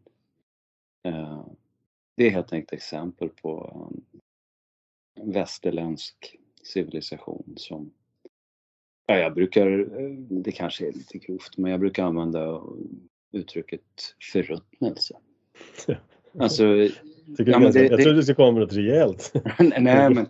[2.17, 3.73] Det är helt enkelt exempel på
[5.15, 7.91] en västerländsk civilisation som
[9.07, 9.87] Ja, jag brukar,
[10.43, 12.61] det kanske är lite grovt, men jag brukar använda
[13.33, 13.81] uttrycket
[14.33, 15.17] förruttnelse.
[16.39, 16.65] Alltså,
[17.39, 19.33] ja, men det, jag trodde det skulle komma med något rejält.
[19.59, 20.27] nej, men,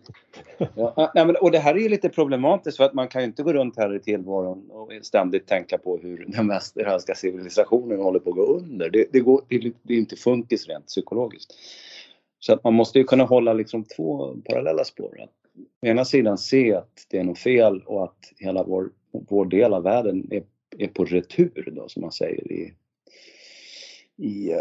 [0.75, 3.27] ja, nej, men, och det här är ju lite problematiskt för att man kan ju
[3.27, 8.19] inte gå runt här i tillvaron och ständigt tänka på hur den västerländska civilisationen håller
[8.19, 8.91] på att gå under.
[8.91, 11.55] Det, det, går, det, det är inte funkis rent psykologiskt.
[12.39, 15.21] Så att man måste ju kunna hålla liksom två parallella spår.
[15.23, 15.31] Att
[15.83, 19.75] å ena sidan se att det är något fel och att hela vår, vår del
[19.75, 20.43] av världen är,
[20.79, 22.73] är på retur då som man säger i,
[24.17, 24.61] i uh,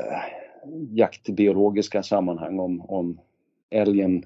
[0.92, 3.20] jaktbiologiska sammanhang om, om
[3.70, 4.24] älgen,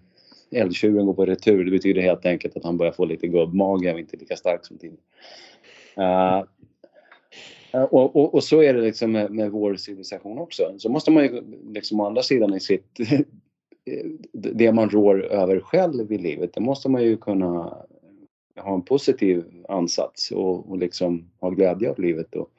[0.52, 1.66] älgtjuren går på retur.
[1.66, 4.78] Det betyder helt enkelt att han börjar få lite gubbmage och inte lika stark som
[4.78, 5.02] tidigare.
[5.98, 6.44] Uh,
[7.74, 10.76] eh, och, och, och, så är det liksom med, med, vår civilisation också.
[10.78, 12.98] Så måste man ju liksom å andra sidan i sitt
[14.34, 17.78] det man rår över själv i livet, det måste man ju kunna
[18.60, 22.36] ha en positiv ansats och, och liksom ha glädje av livet.
[22.36, 22.50] Och,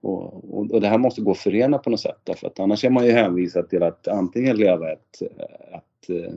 [0.00, 2.90] och, och, det här måste gå att förena på något sätt därför att annars är
[2.90, 6.32] man ju hänvisad till att antingen leva ett, ett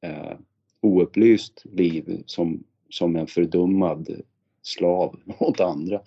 [0.00, 0.32] äh,
[0.80, 4.22] oupplyst liv som, som en fördummad
[4.62, 6.00] slav åt andra.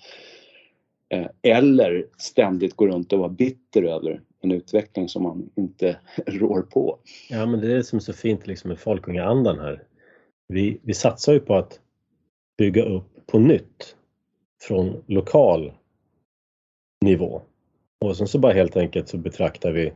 [1.10, 6.62] Eh, eller ständigt gå runt och vara bitter över en utveckling som man inte rår
[6.62, 6.98] på.
[7.30, 9.84] Ja men det är det som är så fint liksom med folkungaandan här.
[10.48, 11.80] Vi, vi satsar ju på att
[12.58, 13.96] bygga upp på nytt
[14.62, 15.72] från lokal
[17.06, 17.42] nivå.
[18.06, 19.94] Och sen så bara helt enkelt så betraktar vi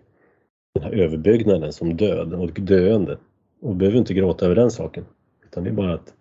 [0.74, 3.18] den här överbyggnaden som död och döende.
[3.62, 5.06] Och behöver inte gråta över den saken.
[5.46, 6.14] Utan det är bara att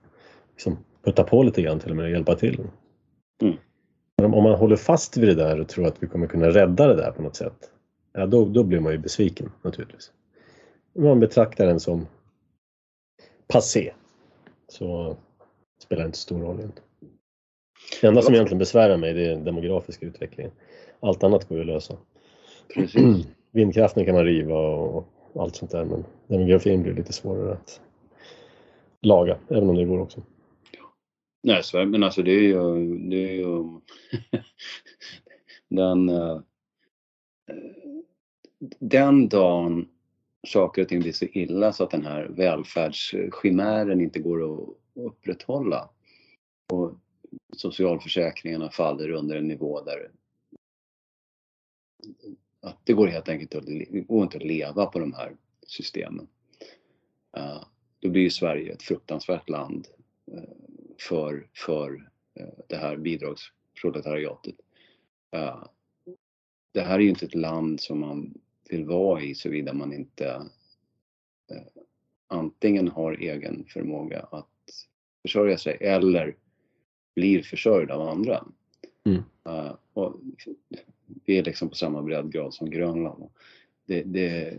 [0.55, 2.61] liksom, putta på lite grann till och med och hjälpa till.
[3.43, 3.57] Mm.
[4.23, 6.87] Men om man håller fast vid det där och tror att vi kommer kunna rädda
[6.87, 7.71] det där på något sätt
[8.15, 10.13] ja, då, då blir man ju besviken naturligtvis.
[10.95, 12.07] Om man betraktar den som
[13.47, 13.93] passé
[14.69, 15.17] så
[15.81, 16.89] spelar det inte stor roll egentligen.
[18.01, 20.53] Det enda som egentligen besvärar mig det är den demografiska utvecklingen.
[21.01, 21.97] Allt annat går ju att lösa.
[22.75, 23.27] Precis.
[23.51, 27.81] Vindkraften kan man riva och allt sånt där men demografin blir lite svårare att
[29.03, 30.23] laga, även om det går också.
[31.43, 33.65] Nej, men alltså det är ju, det är ju
[35.69, 36.41] den uh,
[38.79, 39.89] den dagen
[40.47, 45.91] saker och ting blir så illa så att den här välfärdschimären inte går att upprätthålla
[46.73, 46.99] och
[47.57, 50.11] socialförsäkringarna faller under en nivå där
[52.61, 53.65] att det går helt enkelt att,
[54.07, 55.37] går inte att leva på de här
[55.67, 56.29] systemen.
[57.37, 57.65] Eh,
[58.01, 59.89] då blir Sverige ett fruktansvärt land
[60.33, 60.43] eh,
[60.99, 64.55] för, för eh, det här bidragsproletariatet.
[66.73, 68.35] det här är ju inte ett land som man
[68.71, 70.27] vill vara i såvida man inte
[71.51, 71.83] eh,
[72.27, 74.47] antingen har egen förmåga att
[75.23, 76.37] försörja sig eller
[77.15, 78.45] blir försörjd av andra.
[79.05, 79.23] Mm.
[79.49, 80.21] Uh, och
[81.25, 83.29] vi är liksom på samma breddgrad som Grönland.
[83.87, 84.59] Det, det,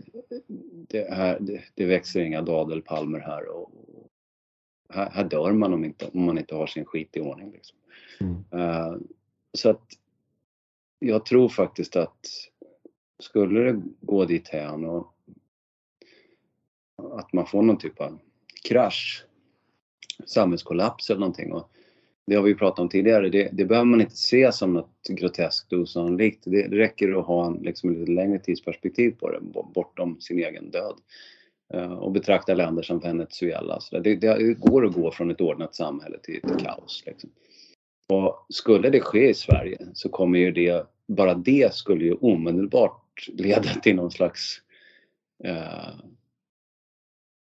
[0.88, 3.72] det, här, det, det växer inga dadelpalmer här och
[4.88, 7.52] här, här dör man om, inte, om man inte har sin skit i ordning.
[7.52, 7.78] Liksom.
[8.20, 8.62] Mm.
[8.62, 8.98] Uh,
[9.52, 9.88] så att
[10.98, 12.26] jag tror faktiskt att
[13.18, 15.12] skulle det gå dit hän och
[17.12, 18.18] att man får någon typ av
[18.68, 19.24] krasch,
[20.26, 21.52] samhällskollaps eller någonting.
[21.52, 21.70] Och
[22.26, 25.72] det har vi pratat om tidigare, det, det behöver man inte se som något groteskt
[25.72, 26.42] och osannolikt.
[26.44, 29.40] Det, det räcker att ha en, liksom, lite längre tidsperspektiv på det,
[29.74, 30.96] bortom sin egen död.
[31.74, 33.80] Uh, och betrakta länder som Venezuela.
[33.80, 37.02] Så det, det, går att gå från ett ordnat samhälle till ett kaos.
[37.06, 37.30] Liksom.
[38.08, 43.28] Och skulle det ske i Sverige så kommer ju det, bara det skulle ju omedelbart
[43.28, 44.62] leda till någon slags
[45.44, 45.94] uh,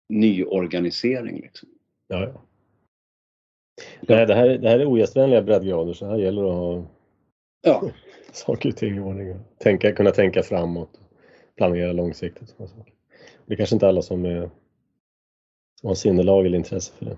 [0.09, 1.41] nyorganisering.
[1.41, 1.69] Liksom.
[2.07, 2.41] Ja, ja.
[4.01, 6.85] Nej, det, här, det här är ogästvänliga breddgrader så här gäller det att ha
[7.61, 7.91] ja.
[8.31, 9.35] saker och ting i ordning.
[9.57, 10.99] Tänka, kunna tänka framåt,
[11.57, 12.55] planera långsiktigt.
[13.45, 14.49] Det är kanske inte alla som är,
[15.83, 17.17] har sinnelag eller intresse för det.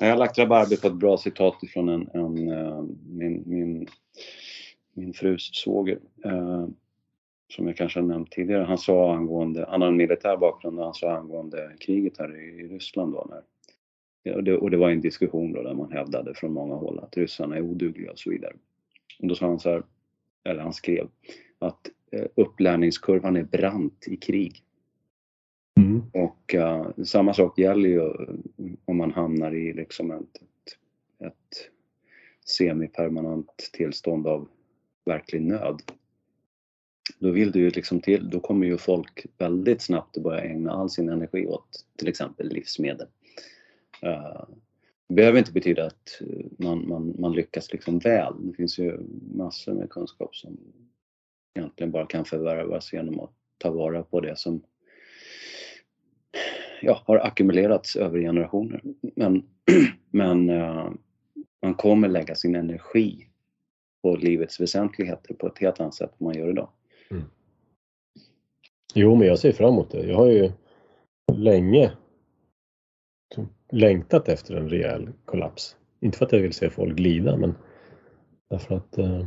[0.00, 3.86] Jag har lagt rabarber på ett bra citat ifrån en, en, eh, min, min,
[4.92, 5.98] min frus svåger.
[6.24, 6.66] Eh,
[7.48, 8.64] som jag kanske har nämnt tidigare.
[8.64, 12.60] Han sa angående, han har en militär bakgrund och han sa angående kriget här i,
[12.60, 13.42] i Ryssland då när
[14.34, 17.16] och det, och det var en diskussion då där man hävdade från många håll att
[17.16, 18.52] ryssarna är odugliga och så vidare.
[19.18, 19.82] Och då sa han så här,
[20.44, 21.08] eller han skrev
[21.58, 24.62] att eh, upplärningskurvan är brant i krig.
[25.88, 26.02] Mm.
[26.12, 31.70] Och uh, samma sak gäller ju eh, om man hamnar i liksom ett, ett, ett
[32.46, 34.48] semipermanent tillstånd av
[35.04, 35.82] verklig nöd.
[37.18, 40.72] Då vill du ju liksom till, då kommer ju folk väldigt snabbt att börja ägna
[40.72, 43.06] all sin energi åt till exempel livsmedel.
[44.04, 44.44] Uh,
[45.08, 46.20] det behöver inte betyda att
[46.58, 48.34] man, man, man lyckas liksom väl.
[48.38, 49.00] Det finns ju
[49.34, 50.58] massor med kunskap som
[51.54, 54.62] egentligen bara kan förvärvas genom att ta vara på det som
[56.82, 58.82] ja, har ackumulerats över generationer.
[59.16, 59.42] Men,
[60.10, 60.90] men uh,
[61.62, 63.26] man kommer lägga sin energi
[64.02, 66.68] på livets väsentligheter på ett helt annat sätt än man gör idag.
[67.10, 67.24] Mm.
[68.94, 70.06] Jo, men jag ser fram emot det.
[70.06, 70.52] Jag har ju
[71.32, 71.92] länge
[73.72, 75.76] längtat efter en rejäl kollaps.
[76.00, 77.54] Inte för att jag vill se folk glida, men
[78.50, 79.26] därför att uh,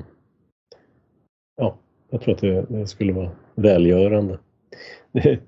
[1.55, 1.77] ja,
[2.09, 4.39] jag tror att det, det skulle vara välgörande.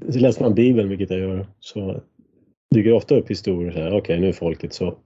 [0.00, 2.00] läser man Bibeln, vilket jag gör, så
[2.74, 4.98] dyker det ofta upp historier så här, okej okay, nu är folket så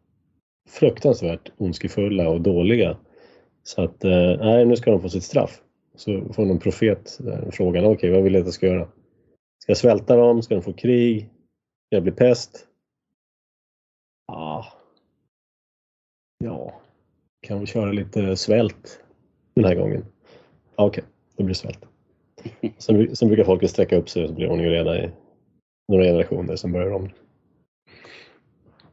[0.69, 2.97] fruktansvärt ondskefulla och dåliga
[3.69, 5.62] så att eh, nej, nu ska de få sitt straff.
[5.95, 8.89] Så får någon profet eh, frågan, okej okay, vad vill du att jag ska göra?
[9.59, 10.43] Ska jag svälta dem?
[10.43, 11.21] Ska de få krig?
[11.87, 12.66] Ska jag bli pest?
[14.33, 14.64] Ah.
[16.45, 16.81] Ja,
[17.41, 19.05] kan vi köra lite svält
[19.55, 20.05] den här gången?
[20.75, 21.05] Okej, okay,
[21.37, 21.85] det blir svält.
[22.78, 25.11] Sen, sen brukar folket sträcka upp sig och så blir det ordning och reda i
[25.88, 27.09] några generationer sen börjar om.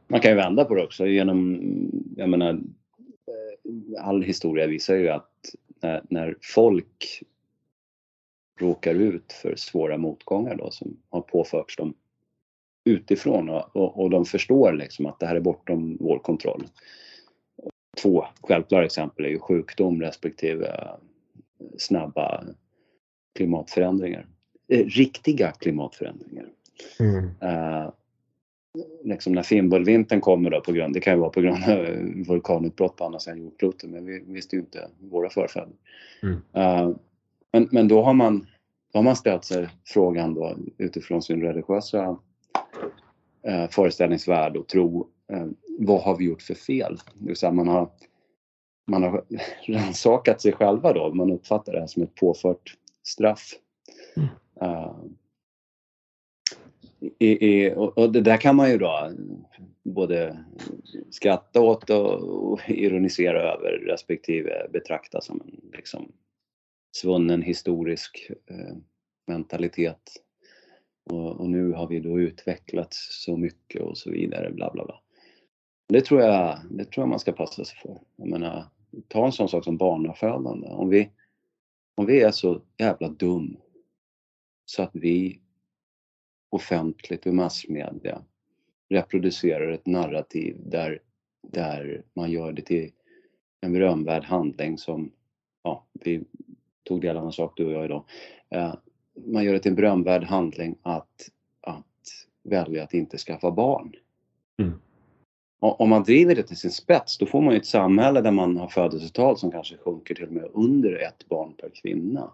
[0.08, 1.60] Man kan ju vända på det också genom,
[2.16, 5.30] jag menar, eh, all historia visar ju att
[5.82, 7.22] när, när folk
[8.60, 11.94] råkar ut för svåra motgångar då som har påförts dem
[12.84, 16.66] utifrån och, och, och de förstår liksom att det här är bortom vår kontroll.
[18.02, 20.90] Två självklara exempel är ju sjukdom respektive
[21.78, 22.44] snabba
[23.36, 24.26] klimatförändringar.
[24.68, 26.46] Eh, riktiga klimatförändringar.
[27.00, 27.24] Mm.
[27.24, 27.90] Uh,
[29.04, 31.86] liksom när fimbulvintern kommer då på grund, det kan ju vara på grund av
[32.26, 35.72] vulkanutbrott på andra sidan jordklotet men vi visste ju inte våra förfäder.
[36.22, 36.34] Mm.
[36.34, 36.96] Uh,
[37.52, 38.46] men, men då har man,
[38.92, 42.08] då har man ställt sig frågan då utifrån sin religiösa
[43.48, 45.46] uh, föreställningsvärld och tro, uh,
[45.78, 46.96] vad har vi gjort för fel?
[47.14, 47.90] Det vill säga man har,
[48.86, 49.24] man har
[49.68, 52.76] rannsakat sig själva då, man uppfattar det här som ett påfört
[53.06, 53.54] straff.
[54.16, 54.28] Mm.
[54.62, 55.04] Uh,
[57.18, 59.12] i, i, och, och, det där kan man ju då
[59.82, 60.44] både
[61.10, 66.12] skratta åt och, och ironisera över respektive betrakta som en liksom,
[66.96, 68.76] svunnen historisk eh,
[69.26, 70.22] mentalitet.
[71.10, 75.00] Och, och, nu har vi då utvecklats så mycket och så vidare, bla bla bla.
[75.88, 77.98] Det tror jag, det tror jag man ska passa sig för.
[78.16, 78.64] Jag menar,
[79.08, 80.68] ta en sån sak som barnafödande.
[80.68, 81.10] Om vi,
[81.96, 83.56] om vi är så jävla dum
[84.64, 85.40] så att vi
[86.50, 88.22] offentligt i massmedia
[88.88, 91.02] reproducerar ett narrativ där,
[91.42, 92.92] där man gör det till
[93.60, 95.12] en berömvärd handling som
[95.62, 96.24] ja, vi
[96.82, 98.04] tog del av en sak du och jag idag.
[98.50, 98.74] Eh,
[99.26, 101.30] man gör det till en berömvärd handling att,
[101.60, 103.92] att välja att inte skaffa barn.
[104.62, 104.80] Mm.
[105.60, 108.56] Om man driver det till sin spets då får man ju ett samhälle där man
[108.56, 112.30] har födelsetal som kanske sjunker till och med under ett barn per kvinna.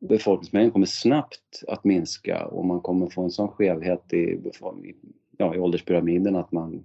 [0.00, 4.40] Befolkningsmängden kommer snabbt att minska och man kommer få en sån skevhet i,
[5.36, 6.84] ja, i ålderspyramiden att man,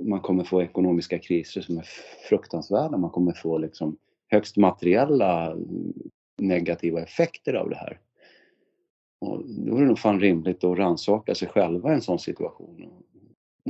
[0.00, 1.86] man kommer få ekonomiska kriser som är
[2.28, 2.96] fruktansvärda.
[2.96, 3.96] Man kommer få liksom
[4.28, 5.56] högst materiella
[6.38, 8.00] negativa effekter av det här.
[9.20, 12.84] Och då är det nog fan rimligt att rannsaka sig själva i en sån situation
[12.84, 13.02] och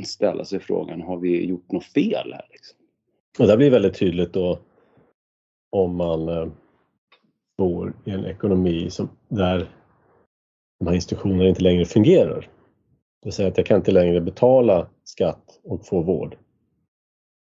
[0.03, 2.47] ställa sig frågan, har vi gjort något fel här?
[2.51, 2.79] Liksom?
[3.39, 4.59] Och det blir väldigt tydligt då
[5.71, 6.49] om man eh,
[7.59, 9.69] bor i en ekonomi som, där
[10.79, 12.41] de här institutionerna inte längre fungerar.
[13.23, 16.37] Det vill säga att jag kan inte längre betala skatt och få vård.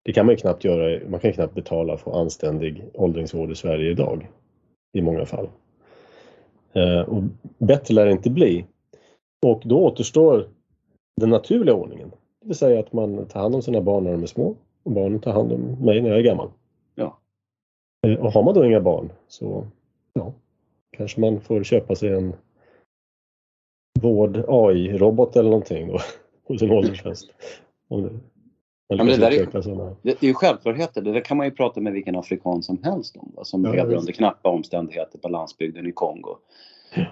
[0.05, 3.91] Det kan man ju knappt göra, man kan knappt betala för anständig åldringsvård i Sverige
[3.91, 4.29] idag.
[4.93, 5.49] I många fall.
[6.73, 7.23] Eh, och
[7.57, 8.65] bättre lär det inte bli.
[9.45, 10.49] Och då återstår
[11.21, 12.11] den naturliga ordningen.
[12.47, 14.91] Det vill säga att man tar hand om sina barn när de är små och
[14.91, 16.49] barnen tar hand om mig när jag är gammal.
[16.95, 17.17] Ja.
[18.07, 19.67] Eh, Och har man då inga barn så
[20.13, 20.33] ja,
[20.97, 22.33] kanske man får köpa sig en
[24.01, 25.99] vård AI-robot eller någonting då,
[26.47, 27.29] hos en åldersfest.
[27.87, 28.09] Om det,
[28.89, 29.95] det där är- sådana.
[30.01, 33.17] Det, är ju självklarheter, det där kan man ju prata med vilken afrikan som helst
[33.17, 36.37] om, va, som Ja, lever under knappa omständigheter på landsbygden i Kongo.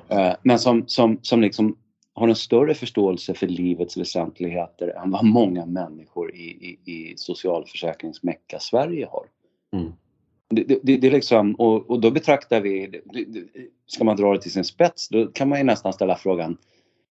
[0.07, 1.77] Eh, men som, som, som liksom
[2.16, 6.43] har en större förståelse för livets väsentligheter än vad många människor i,
[6.86, 9.26] i, i socialförsäkringsmecka Sverige har.
[9.74, 9.93] Mm.
[10.49, 13.43] Det, det, det, är liksom, och, och då betraktar vi, det,
[13.86, 16.57] ska man dra det till sin spets, då kan man ju nästan ställa frågan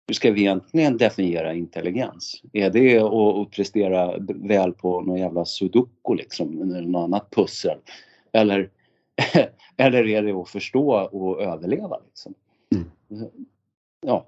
[0.09, 2.41] hur ska vi egentligen definiera intelligens?
[2.53, 7.77] Är det att, prestera väl på någon jävla sudoku liksom, eller något annat pussel?
[8.31, 8.69] Eller,
[9.77, 11.99] eller är det att förstå och överleva?
[12.05, 12.33] Liksom?
[14.01, 14.27] Ja,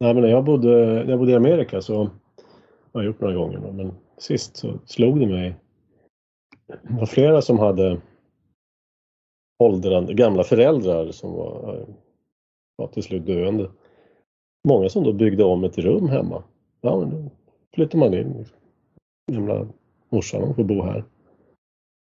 [0.00, 0.68] Nej, men när jag bodde,
[1.04, 1.96] när jag bodde i Amerika så
[2.92, 5.54] har jag gjort några gånger då, men sist så slog det mig.
[6.66, 8.00] Det var flera som hade
[9.58, 11.86] åldrande, gamla föräldrar som var
[12.76, 13.70] ja, till slut döende.
[14.68, 16.42] Många som då byggde om ett rum hemma.
[16.80, 17.30] Ja, men då
[17.74, 18.32] flyttar man in.
[18.38, 18.56] Liksom.
[19.32, 19.68] Gamla
[20.08, 21.04] morsan hon får bo här.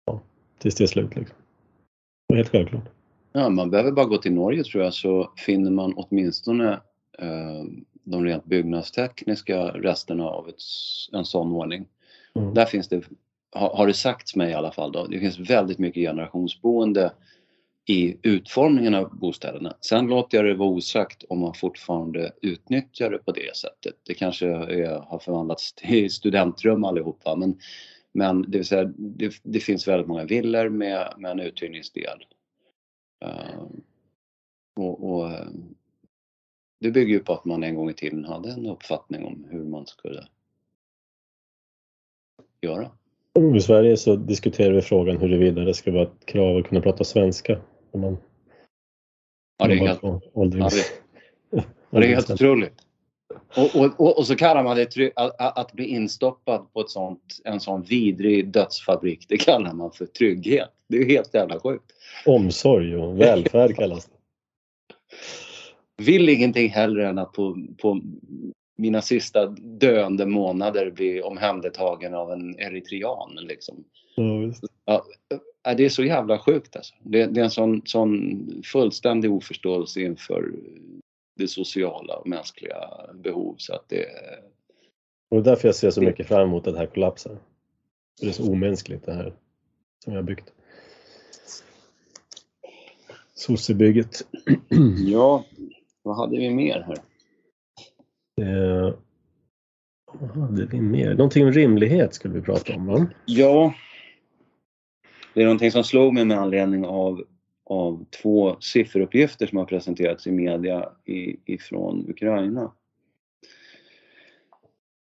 [0.05, 0.19] Ja,
[0.57, 1.37] tills det är slut liksom.
[2.27, 2.89] Det var helt självklart.
[3.31, 6.79] Ja, man behöver bara gå till Norge tror jag så finner man åtminstone
[8.03, 10.61] de rent byggnadstekniska resterna av ett,
[11.11, 11.87] en sån ordning.
[12.35, 12.53] Mm.
[12.53, 13.03] Där finns det,
[13.51, 17.11] har, det sagts mig i alla fall då, det finns väldigt mycket generationsboende
[17.85, 19.73] i utformningen av bostäderna.
[19.81, 23.95] Sen låter jag det vara osagt om man fortfarande utnyttjar det på det sättet.
[24.03, 27.59] Det kanske är, har förvandlats till studentrum allihopa men,
[28.13, 32.25] men det vill säga det, det finns väldigt många villor med, med en uthyrningsdel.
[33.25, 33.63] Eh,
[34.75, 35.47] och, och eh,
[36.81, 39.63] det bygger ju på att man en gång i tiden hade en uppfattning om hur
[39.63, 40.27] man skulle
[42.61, 42.91] göra.
[43.55, 47.03] I Sverige så diskuterar vi frågan huruvida det ska vara ett krav att kunna prata
[47.03, 47.61] svenska.
[47.91, 48.17] Om man
[49.61, 50.01] Ja, det är helt,
[50.33, 50.91] åldrings...
[51.49, 52.73] ja, det är helt otroligt.
[53.55, 57.41] Och, och, och, och så kallar man det att, att bli instoppad på ett sånt,
[57.43, 60.69] en sån vidrig dödsfabrik, det kallar man för trygghet.
[60.87, 61.85] Det är helt jävla sjukt.
[62.25, 64.11] Omsorg och välfärd kallas det.
[66.05, 68.01] Vill ingenting hellre än att på, på
[68.77, 73.35] mina sista döende månader bli omhändertagen av en eritrean.
[73.35, 73.83] Liksom.
[74.15, 74.63] Ja, visst.
[74.85, 75.03] Ja,
[75.63, 76.95] det är så jävla sjukt alltså.
[77.03, 80.51] Det, det är en sån, sån fullständig oförståelse inför
[81.35, 84.05] det sociala och mänskliga behov så att det
[85.29, 87.37] Och det är därför jag ser så mycket fram emot att det här kollapsar.
[88.19, 89.33] För det är så omänskligt det här
[90.03, 90.53] som jag har byggt.
[93.33, 94.27] Sossebygget.
[95.07, 95.45] Ja,
[96.03, 96.97] vad hade vi mer här?
[98.41, 98.93] Eh,
[100.13, 101.13] vad hade vi mer?
[101.13, 103.07] Någonting om rimlighet skulle vi prata om va?
[103.25, 103.73] Ja,
[105.33, 107.23] det är någonting som slog mig med anledning av,
[107.65, 112.71] av två sifferuppgifter som har presenterats i media i, ifrån Ukraina.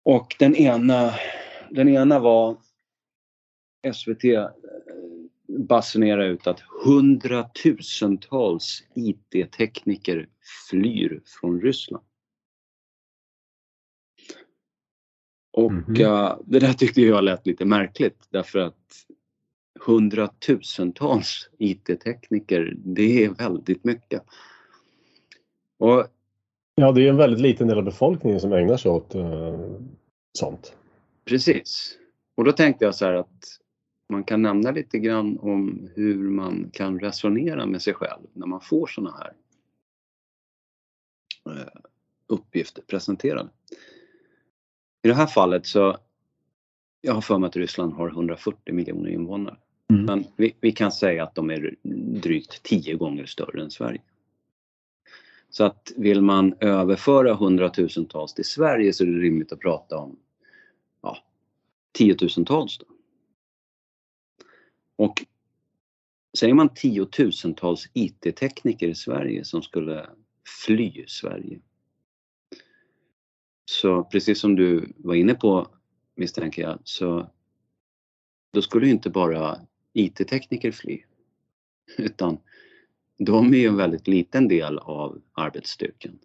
[0.05, 1.15] Och den ena,
[1.71, 2.57] den ena var
[3.95, 4.49] SVT eh,
[5.49, 10.29] basunerar ut att hundratusentals IT-tekniker
[10.71, 12.05] flyr från Ryssland.
[15.53, 15.97] Och Mhm.
[16.01, 19.07] eh, det där tyckte jag lät lite märkligt därför att
[19.81, 24.23] hundratusentals IT-tekniker, det är väldigt mycket.
[25.79, 26.07] Och
[26.75, 29.61] Ja, det är en väldigt liten del av befolkningen som ägnar sig åt eh,
[30.39, 30.77] sånt.
[31.25, 31.99] precis.
[32.37, 33.45] Och då tänkte jag så här att
[34.09, 38.61] man kan nämna lite grann om hur man kan resonera med sig själv när man
[38.61, 39.33] får sådana här
[41.47, 41.81] eh,
[42.27, 43.49] uppgifter presenterade.
[45.03, 45.97] I det här fallet så,
[47.01, 49.57] jag har för mig att Ryssland har 140 miljoner invånare.
[49.91, 50.05] Mm.
[50.05, 51.75] Men vi, vi, kan säga att de är
[52.21, 54.03] drygt 10 gånger större än Sverige.
[55.51, 60.17] Så att vill man överföra hundratusentals till Sverige så är det rimligt att prata om
[61.03, 61.19] ja,
[61.93, 62.79] tiotusentals.
[62.79, 62.85] Då.
[64.97, 65.25] Och
[66.39, 70.07] säger man tiotusentals IT-tekniker i Sverige som skulle
[70.67, 71.61] fly Sverige.
[73.65, 75.67] Så precis som du var inne på
[76.15, 77.31] misstänker jag, så
[78.53, 79.61] då skulle inte bara
[79.93, 81.03] IT-tekniker fly.
[81.99, 82.39] Utan
[83.19, 86.19] de är ju en väldigt liten del av arbetsstyrkan.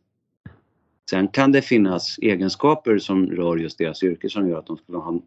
[1.10, 4.98] Sen kan det finnas egenskaper som rör just deras yrke som gör att de skulle
[4.98, 5.22] ha en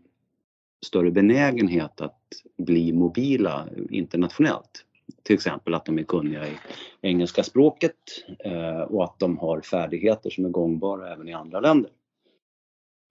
[0.86, 2.22] större benägenhet att
[2.56, 4.84] bli mobila internationellt.
[5.28, 6.58] Till exempel att de är kunniga i
[7.00, 7.94] engelska språket
[8.38, 11.90] eh, och att de har färdigheter som är gångbara även i andra länder.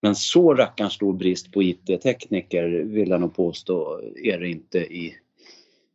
[0.02, 5.18] Men så rackarns stor brist på IT-tekniker vill jag nog påstå är det inte i,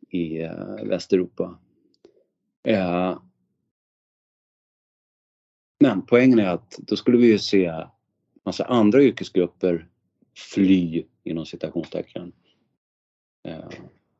[0.09, 1.59] i eh, Västeuropa.
[2.67, 3.19] Eh,
[5.79, 7.73] men poängen är att då skulle vi ju se
[8.45, 9.87] massa andra yrkesgrupper
[10.35, 12.31] fly inom citationstecken.
[13.47, 13.69] Eh,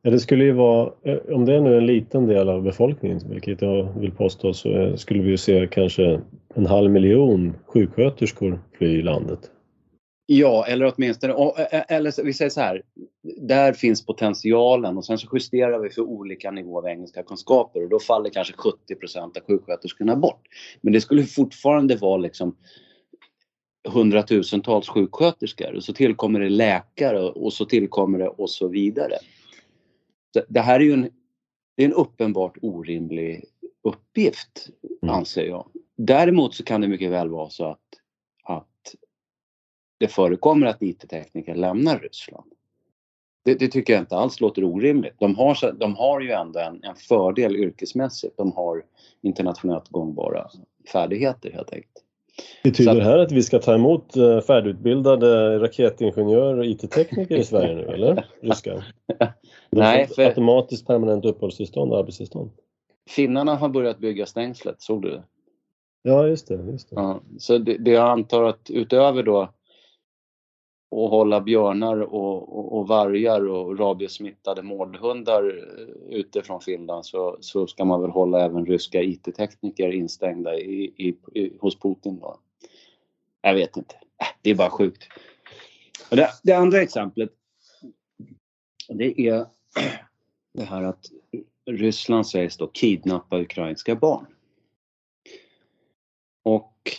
[0.06, 3.20] Ja, det skulle ju vara, eh, om det är nu en liten del av befolkningen,
[3.30, 6.20] vilket jag vill påstå, så eh, skulle vi ju se kanske
[6.54, 9.50] en halv miljon sjuksköterskor fly landet.
[10.26, 12.82] Ja, eller åtminstone, eh, eller vi säger så här,
[13.40, 17.88] där finns potentialen och sen så justerar vi för olika nivåer av engelska kunskaper och
[17.88, 20.42] då faller kanske 70 procent av sjuksköterskorna bort.
[20.80, 22.56] Men det skulle fortfarande vara liksom
[23.88, 29.14] hundratusentals sjuksköterskor och så tillkommer det läkare och så tillkommer det och så vidare.
[30.48, 31.04] Det här är ju en,
[31.76, 33.44] är en uppenbart orimlig
[33.82, 34.68] uppgift,
[35.02, 35.14] mm.
[35.14, 35.68] anser jag.
[35.96, 37.78] Däremot så kan det mycket väl vara så att,
[38.44, 38.94] att
[39.98, 42.52] det förekommer att IT-tekniker lämnar Ryssland.
[43.44, 45.14] Det, det, tycker jag inte alls låter orimligt.
[45.18, 48.36] De har, de har ju ändå en, en fördel yrkesmässigt.
[48.36, 48.84] De har
[49.22, 50.50] internationellt gångbara
[50.92, 52.04] färdigheter helt enkelt.
[52.62, 57.74] Betyder det här att vi ska ta emot eh, färdigutbildade raketingenjörer och IT-tekniker i Sverige
[57.74, 58.26] nu eller?
[58.40, 58.84] Ryska?
[59.70, 60.22] Nej, för...
[60.22, 62.50] Automatiskt permanent uppehållstillstånd och arbetstillstånd.
[63.08, 65.22] Finnarna har börjat bygga stängslet, såg du det?
[66.02, 66.54] Ja, just det.
[66.54, 66.96] Just det.
[66.96, 69.48] Ja, så det, det jag antar att utöver då
[70.90, 77.36] och hålla björnar och, och, och vargar och rabiessmittade mårdhundar eh, ute från Finland så,
[77.40, 82.38] så ska man väl hålla även ryska IT-tekniker instängda i, i, i, hos Putin då.
[83.42, 83.94] Jag vet inte.
[83.94, 85.02] Äh, det är bara sjukt.
[86.10, 87.30] Det, det, andra exemplet
[88.88, 89.46] det är
[90.52, 91.10] det här att
[91.66, 94.26] Ryssland sägs då kidnappa ukrainska barn.
[96.42, 96.90] Och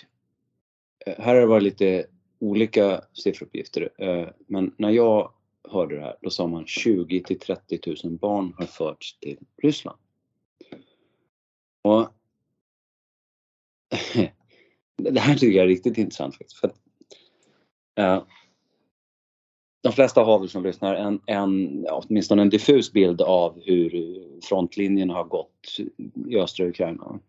[1.05, 2.05] eh, här har det varit lite
[2.39, 3.89] olika sifferuppgifter.
[3.97, 5.31] Eh, men när jag
[5.69, 9.99] hörde det här, då sa man 20 till 30 000 barn har förts till Ryssland.
[11.81, 12.09] Och
[14.97, 16.59] det här tycker jag är riktigt intressant faktiskt.
[16.59, 16.77] För att,
[17.95, 18.23] eh,
[19.85, 25.09] de flesta har väl som lyssnar en, en, åtminstone en diffus bild av hur frontlinjen
[25.09, 25.77] har gått
[26.27, 27.19] i östra Ukraina.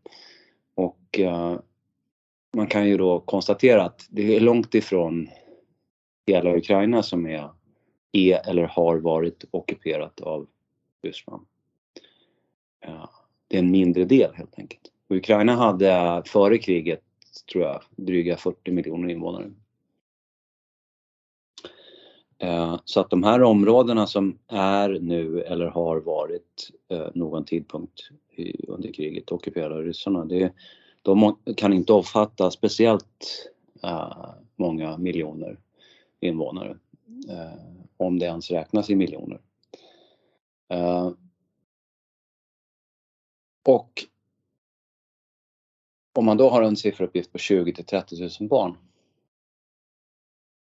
[0.75, 1.59] Och eh,
[2.57, 5.29] man kan ju då konstatera att det är långt ifrån
[6.27, 7.51] hela Ukraina som är,
[8.13, 10.47] är eller har varit ockuperat av
[11.03, 11.47] Ryssland.
[12.85, 13.09] Eh,
[13.49, 14.83] det är en mindre del helt enkelt.
[15.09, 17.03] Ukraina hade eh, före kriget,
[17.53, 19.51] tror jag, dryga 40 miljoner invånare.
[22.39, 28.11] Eh, så att de här områdena som är nu eller har varit eh, någon tidpunkt
[28.69, 30.53] under kriget ockuperade av ryssarna, det,
[31.03, 33.51] de kan inte omfatta speciellt
[33.83, 35.59] eh, många miljoner
[36.21, 36.79] invånare.
[37.97, 39.41] Om det ens räknas i miljoner.
[43.67, 44.05] Och
[46.15, 48.77] om man då har en sifferuppgift på 20 till 30 000 barn.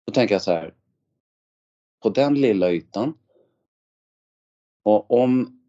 [0.06, 0.74] Då tänker jag så här.
[2.02, 3.14] På den lilla ytan.
[4.82, 5.60] Och om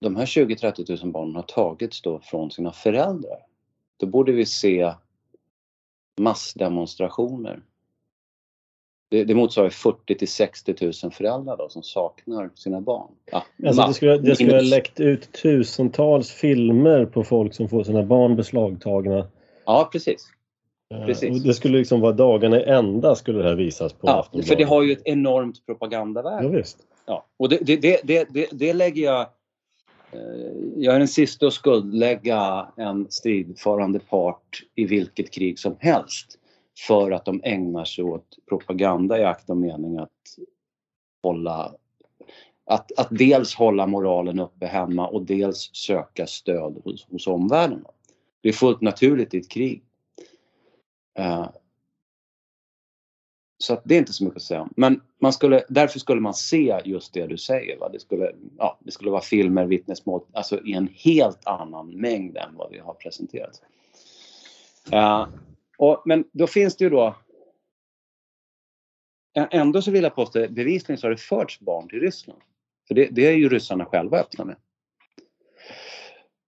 [0.00, 3.38] de här 20-30 000 barnen har tagits då från sina föräldrar
[3.96, 4.94] då borde vi se
[6.20, 7.62] massdemonstrationer.
[9.10, 13.12] Det, det motsvarar 40 till 60 000 föräldrar då, som saknar sina barn.
[13.24, 17.84] Ja, alltså det skulle, det skulle ha läckt ut tusentals filmer på folk som får
[17.84, 19.28] sina barn beslagtagna.
[19.64, 20.26] Ja, precis.
[20.90, 21.30] Eh, precis.
[21.30, 24.56] Och det skulle liksom vara dagarna i ända skulle det här visas på Ja, för
[24.56, 26.44] det har ju ett enormt propagandavärde.
[26.44, 26.78] Ja, visst.
[27.06, 27.26] ja.
[27.36, 29.20] Och det, det, det, det, det lägger jag...
[30.12, 30.20] Eh,
[30.76, 36.38] jag är den sista att skuldlägga en stridförande part i vilket krig som helst
[36.86, 40.10] för att de ägnar sig åt propaganda i akt och mening att
[41.22, 41.74] hålla
[42.66, 47.84] att, att dels hålla moralen uppe hemma och dels söka stöd hos, hos omvärlden.
[48.40, 49.82] Det är fullt naturligt i ett krig.
[51.18, 51.48] Eh,
[53.58, 54.72] så det är inte så mycket att säga om.
[54.76, 57.78] Men man skulle, därför skulle man se just det du säger.
[57.78, 57.88] Va?
[57.88, 62.56] Det, skulle, ja, det skulle vara filmer, vittnesmål, alltså i en helt annan mängd än
[62.56, 63.62] vad vi har presenterat.
[64.92, 65.28] Uh,
[65.78, 67.14] och, men då finns det ju då
[69.34, 72.40] Ändå så vill jag påstå bevisligen så har det förts barn till Ryssland.
[72.88, 74.56] För det, det är ju ryssarna själva öppna med.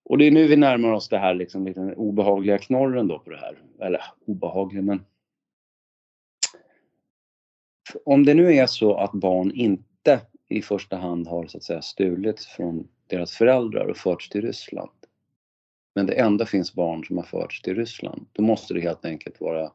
[0.09, 3.31] Och det är nu vi närmar oss det här liksom lite obehagliga knorren då på
[3.31, 3.59] det här.
[3.81, 5.05] Eller obehaglig men...
[8.05, 11.83] Om det nu är så att barn inte i första hand har så att säga
[11.83, 14.91] stulit från deras föräldrar och förts till Ryssland.
[15.95, 18.27] Men det ändå finns barn som har förts till Ryssland.
[18.33, 19.73] Då måste det helt enkelt vara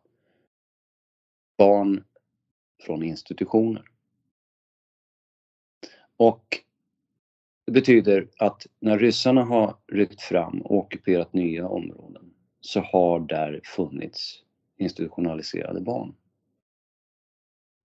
[1.57, 2.03] barn
[2.86, 3.84] från institutioner.
[6.17, 6.63] Och
[7.66, 14.43] betyder att när ryssarna har ryckt fram och ockuperat nya områden så har där funnits
[14.78, 16.16] institutionaliserade barn.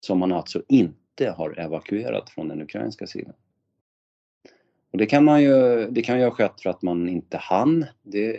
[0.05, 3.33] Som man alltså inte har evakuerat från den ukrainska sidan.
[4.91, 7.85] Och det kan man ju, det kan ju ha skett för att man inte hann.
[8.03, 8.37] Det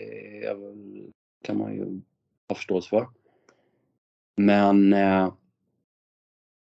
[1.44, 2.00] kan man ju
[2.48, 3.08] ha förståelse för.
[4.36, 5.32] Men eh,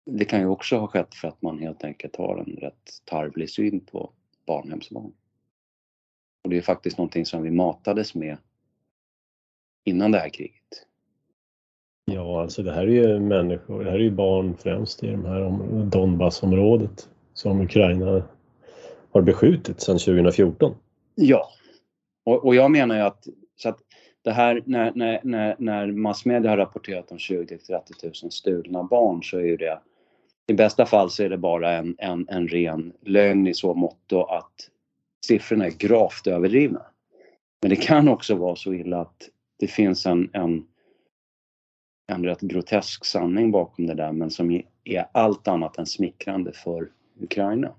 [0.06, 3.50] det kan ju också ha skett för att man helt enkelt har en rätt tarvlig
[3.50, 4.14] syn på
[4.46, 5.12] barnhemsbarn.
[6.44, 8.38] Och det är faktiskt någonting som vi matades med
[9.84, 10.88] innan det här kriget.
[12.06, 15.26] Ja, alltså det här är ju människor, det här är ju barn främst i de
[15.26, 15.50] här
[15.84, 18.24] Donbassområdet som Ukraina
[19.12, 20.76] har beskjutit sedan 2014.
[21.16, 21.50] Ja,
[22.24, 23.80] och, och jag menar ju att, så att
[24.22, 29.24] det här när, när, när, när massmedia har rapporterat om 20 30 000 stulna barn
[29.24, 29.80] så är ju det
[30.48, 34.14] i bästa fall så är det bara en, en, en ren lögn i så mått
[34.14, 34.70] att
[35.26, 36.82] siffrorna är gravt överdrivna.
[37.62, 39.30] Men det kan också vara så illa att
[39.60, 40.66] det finns en, en,
[42.12, 46.90] en rätt grotesk sanning bakom det där men som är allt annat än smickrande för
[47.22, 47.72] Ukraina.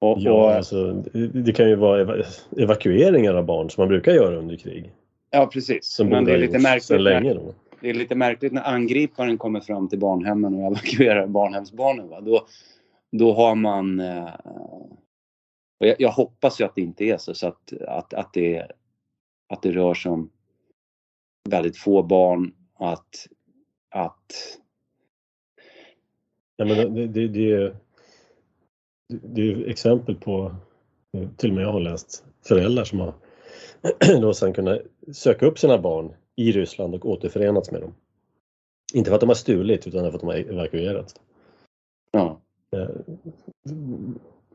[0.00, 0.92] Och, ja, alltså,
[1.32, 2.24] det kan ju vara
[2.58, 4.92] evakueringar av barn som man brukar göra under krig.
[5.30, 5.84] Ja precis.
[5.84, 7.00] Som men det är lite märkligt.
[7.00, 7.54] Länge då
[7.84, 12.08] det är lite märkligt när angriparen kommer fram till barnhemmen och evakuerar barnhemsbarnen.
[12.08, 12.20] Va?
[12.20, 12.46] Då,
[13.12, 14.00] då har man...
[14.00, 14.34] Eh,
[15.78, 18.66] jag, jag, hoppas ju att det inte är så, så att, att, att, det,
[19.48, 20.30] att det rör sig om
[21.48, 22.54] väldigt få barn.
[22.74, 23.26] Att...
[23.90, 24.58] att
[26.56, 27.76] ja, men det, det, det,
[29.08, 30.54] det är exempel på,
[31.36, 33.14] till och med jag har läst, föräldrar som har
[34.20, 34.80] då sen kunnat
[35.12, 37.94] söka upp sina barn i Ryssland och återförenats med dem.
[38.94, 41.14] Inte för att de har stulit utan för att de har evakuerats.
[42.10, 42.40] Ja.
[42.76, 42.88] Eh,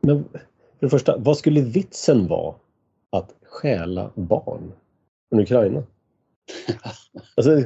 [0.00, 2.54] men för det första, vad skulle vitsen vara
[3.10, 4.72] att stjäla barn
[5.28, 5.82] från Ukraina?
[7.36, 7.62] Alltså,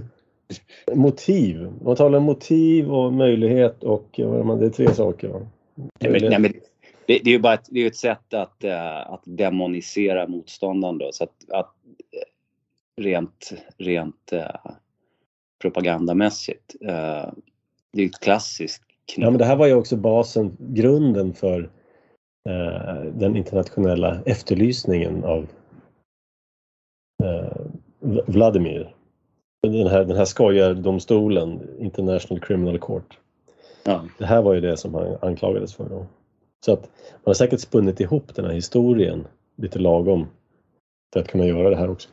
[0.92, 1.72] motiv.
[1.82, 4.22] Man talar om motiv och möjlighet och det
[4.66, 5.28] är tre saker.
[5.28, 5.46] Va?
[6.00, 6.52] Nej, men, det,
[7.06, 11.10] det, är ju bara ett, det är ett sätt att, uh, att demonisera motståndaren då.
[11.12, 11.74] Så att, att
[13.00, 14.72] rent, rent uh,
[15.62, 16.74] propagandamässigt.
[16.82, 17.32] Uh,
[17.92, 18.82] det är ett klassiskt
[19.14, 19.24] knep.
[19.24, 21.60] Ja, men det här var ju också basen, grunden för
[22.48, 25.46] uh, den internationella efterlysningen av
[28.26, 28.94] Vladimir.
[29.62, 33.18] Den här, den här skojardomstolen, International Criminal Court.
[33.84, 34.04] Ja.
[34.18, 36.06] Det här var ju det som han anklagades för då.
[36.64, 39.26] Så att man har säkert spunnit ihop den här historien
[39.56, 40.26] lite lagom
[41.12, 42.08] för att kunna göra det här också.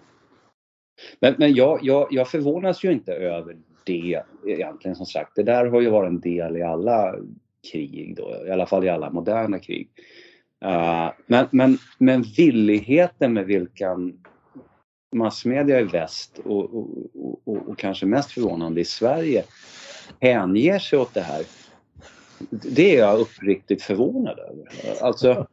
[1.20, 5.36] Men, men jag, jag, jag förvånas ju inte över det egentligen som sagt.
[5.36, 7.16] Det där har ju varit en del i alla
[7.72, 9.89] krig då, i alla fall i alla moderna krig.
[10.66, 14.20] Uh, men, men, men villigheten med vilken
[15.16, 16.88] massmedia i väst och, och,
[17.45, 19.43] och, och, kanske mest förvånande i Sverige
[20.20, 21.45] hänger sig åt det här.
[22.49, 24.68] Det är jag uppriktigt förvånad över.
[25.02, 25.47] Alltså,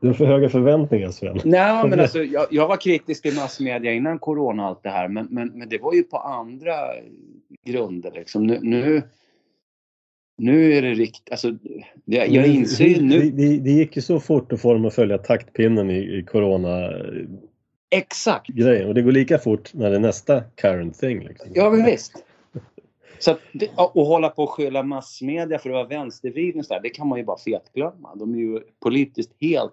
[0.00, 1.40] du har för höga förväntningar Sven.
[1.44, 5.08] Nej, men alltså, jag, jag, var kritisk till massmedia innan corona och allt det här
[5.08, 6.74] men, men, men det var ju på andra
[7.66, 8.46] grunder liksom.
[8.46, 9.02] Nu, nu,
[10.38, 11.54] nu är det riktigt, alltså
[12.04, 13.20] jag, jag inser ju nu.
[13.20, 16.22] Det, det, det, gick ju så fort att få dem att följa taktpinnen i, i
[16.22, 16.92] corona
[17.90, 18.46] Exakt!
[18.46, 18.88] Grejen.
[18.88, 21.20] Och det går lika fort när det är nästa current thing.
[21.20, 21.50] Liksom.
[21.54, 22.24] Ja, men visst.
[23.18, 23.40] Så att,
[23.76, 27.38] och hålla på och skylla massmedia för att vara vänstervriden det kan man ju bara
[27.38, 28.14] fetglömma.
[28.14, 29.72] De är ju politiskt helt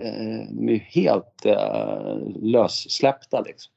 [0.00, 3.72] eh, de är ju helt eh, lössläppta liksom.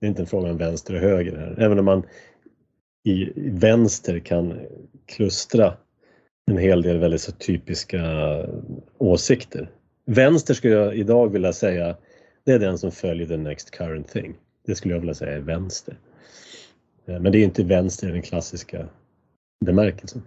[0.00, 1.56] Det är inte en fråga om vänster och höger här.
[1.58, 2.02] Även om man
[3.04, 4.60] i vänster kan
[5.06, 5.74] klustra
[6.50, 8.02] en hel del väldigt så typiska
[8.98, 9.70] åsikter.
[10.04, 11.96] Vänster skulle jag idag vilja säga,
[12.44, 14.34] det är den som följer the next current thing.
[14.66, 15.98] Det skulle jag vilja säga är vänster.
[17.06, 18.88] Eh, men det är inte vänster i den klassiska
[19.64, 20.22] bemärkelsen.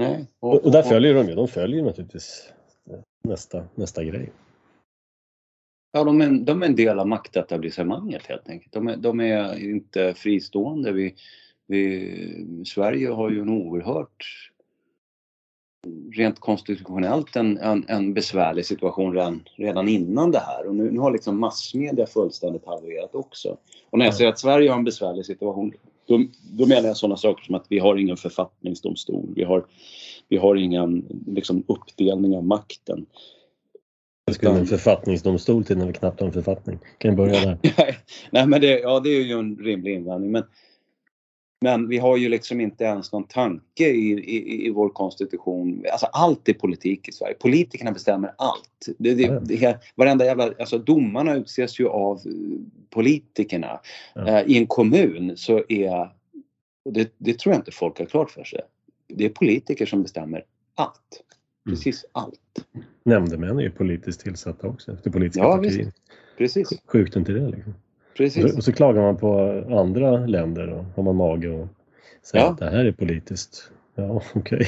[0.00, 0.26] Nej.
[0.40, 2.52] Och, och där följer de ju, de följer naturligtvis
[3.24, 4.30] nästa, nästa grej.
[5.92, 8.72] Ja, de är, en- de är en del av maktetablissemanget helt enkelt.
[8.72, 10.92] De är, de är inte fristående.
[10.92, 11.14] Vi,
[11.66, 14.50] vi, Sverige har ju en oerhört
[16.12, 20.98] rent konstitutionellt en, en, en besvärlig situation redan, redan innan det här och nu, nu
[20.98, 23.56] har liksom massmedia fullständigt havererat också.
[23.90, 24.16] Och när jag Ja.
[24.16, 25.72] säger att Sverige har en besvärlig situation
[26.10, 29.64] då, då menar jag sådana saker som att vi har ingen författningsdomstol, vi har,
[30.28, 33.06] vi har ingen liksom, uppdelning av makten.
[34.26, 36.78] Det skulle en författningsdomstol till när vi knappt har en författning.
[36.98, 37.58] Kan ju börja där.
[38.30, 40.32] Nej, men det, ja, det är ju en rimlig invändning.
[40.32, 40.44] Men,
[41.60, 45.84] men vi har ju liksom inte ens någon tanke i, i, i vår konstitution.
[45.92, 47.34] Alltså allt är politik i Sverige.
[47.34, 48.88] Politikerna bestämmer allt.
[48.98, 52.20] Det, det, det, varenda jävla, alltså domarna utses ju av
[52.90, 53.80] politikerna.
[54.14, 54.28] Ja.
[54.28, 56.12] Eh, I en kommun så är,
[56.90, 58.60] det, det tror jag inte folk har klart för sig.
[59.08, 60.44] Det är politiker som bestämmer
[60.74, 61.22] allt.
[61.66, 61.76] Mm.
[61.76, 62.64] Precis allt.
[63.04, 65.92] Nämndemän är ju politiskt tillsatta också efter politiska Ja, partier.
[66.38, 66.68] Precis.
[66.86, 67.74] Sjukt inte det liksom.
[68.20, 68.50] Och Precis.
[68.52, 69.40] så, och så klagar man på
[69.78, 71.68] andra länder och har man mage och
[72.22, 72.50] säger Ja.
[72.50, 73.70] att det här är politiskt.
[73.94, 74.66] Ja, okej.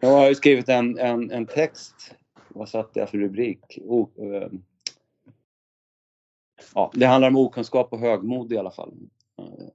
[0.00, 2.14] Jag har ju skrivit en, en, en text.
[2.48, 3.78] Vad satte jag för rubrik?
[3.84, 4.48] O, eh,
[6.74, 8.92] ja, det handlar om okunskap och högmod i alla fall.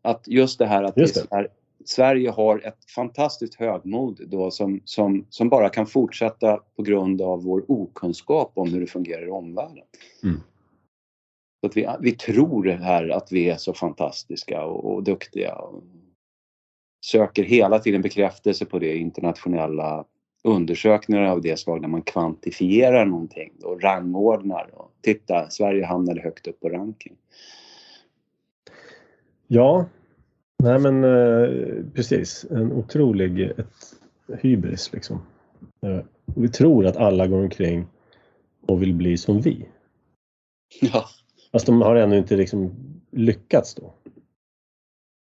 [0.02, 1.06] Att just det här att det.
[1.08, 1.48] Sver-
[1.86, 7.44] Sverige har ett fantastiskt högmod då som, som, som bara kan fortsätta på grund av
[7.44, 9.84] vår okunskap om hur det fungerar i omvärlden.
[10.24, 10.42] Mm.
[11.66, 15.56] Så att vi, vi tror här att vi är så fantastiska och, och duktiga.
[15.56, 15.84] Och
[17.06, 20.06] söker hela tiden bekräftelse på det internationella
[20.44, 24.70] undersökningar av det slag där man kvantifierar någonting och rangordnar.
[24.74, 27.16] Och titta, Sverige hamnade högt upp på ranking.
[29.48, 29.86] Ja,
[30.64, 31.50] nej men eh,
[31.94, 32.46] precis.
[32.52, 33.96] En otrolig ett
[34.42, 35.22] hybris liksom.
[35.82, 37.86] Eh, vi tror att alla går omkring
[38.68, 39.66] och vill bli som vi.
[40.82, 41.06] Ja,
[41.56, 42.72] Fast de har ännu inte liksom
[43.12, 43.94] lyckats då.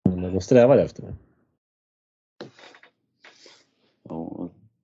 [0.05, 1.15] Men de strävar efter det.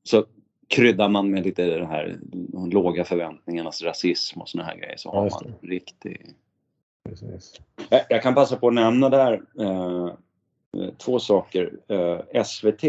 [0.03, 0.25] så
[0.69, 5.11] kryddar man med lite den här de låga förväntningarnas rasism och såna här grejer så
[5.13, 6.35] Ja, har man riktig
[7.05, 7.61] Precis.
[8.09, 10.07] Jag kan passa på att nämna där eh,
[10.83, 11.79] eh, två saker.
[11.89, 12.83] Eh, SVT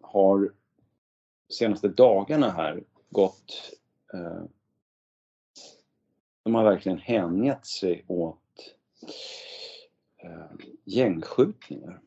[0.00, 0.52] har
[1.52, 3.72] senaste dagarna här gått...
[4.14, 4.42] Eh,
[6.42, 8.74] de har verkligen hängett sig åt
[10.22, 12.00] eh, gängskjutningar.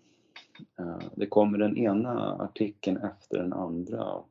[0.79, 4.23] Eh, det kommer den ena artikeln efter den andra.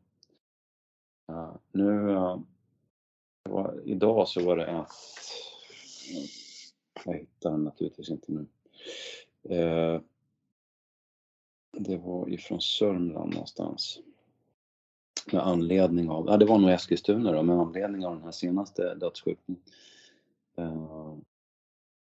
[1.28, 2.10] Eh, nu...
[2.10, 2.38] Eh,
[3.50, 4.88] var, idag så var det ett...
[7.04, 8.46] Jag hittar den naturligtvis inte nu.
[9.56, 10.00] Eh,
[11.72, 14.00] det var ifrån Sörmland någonstans.
[15.32, 18.94] Med anledning av, ja det var nog Eskilstuna då, med anledning av den här senaste
[18.94, 19.62] dödsskjutningen.
[20.56, 21.16] Eh,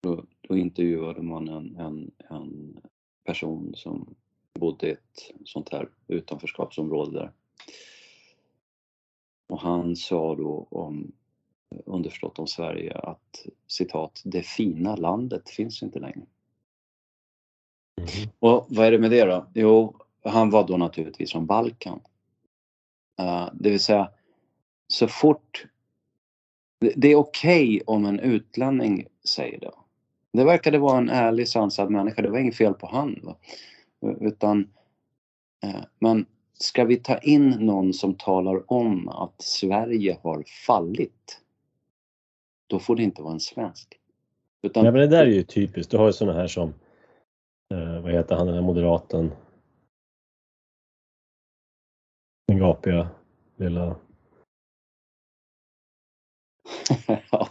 [0.02, 2.80] då, då intervjuade man en, en, en
[3.24, 4.14] person som
[4.54, 7.32] bodde i ett sånt här utanförskapsområde där.
[9.48, 11.12] Och han sa då om
[11.86, 16.26] underförstått om Sverige att citat, det fina landet finns inte längre.
[18.00, 18.30] Mhm.
[18.38, 19.46] Och vad är det med det då?
[19.54, 22.00] Jo, han var då naturligtvis från Balkan.
[23.18, 24.10] Eh, det vill säga,
[24.88, 25.66] så fort...
[26.80, 29.70] Det, är okej om en utlänning säger det.
[30.32, 32.22] Det verkade vara en ärlig, sansad människa.
[32.22, 33.20] Det var inget fel på han.
[33.22, 33.36] Va?
[34.20, 34.68] Utan,
[35.62, 41.40] eh, men ska vi ta in någon som talar om att Sverige har fallit,
[42.66, 43.98] då får det inte vara en svensk.
[44.62, 45.90] Utan, Ja, men det där är ju typiskt.
[45.90, 46.74] Du har ju sådana här som,
[47.74, 49.32] eh, vad heter han den här moderaten?
[52.48, 53.08] Den gapiga
[53.56, 53.96] lilla...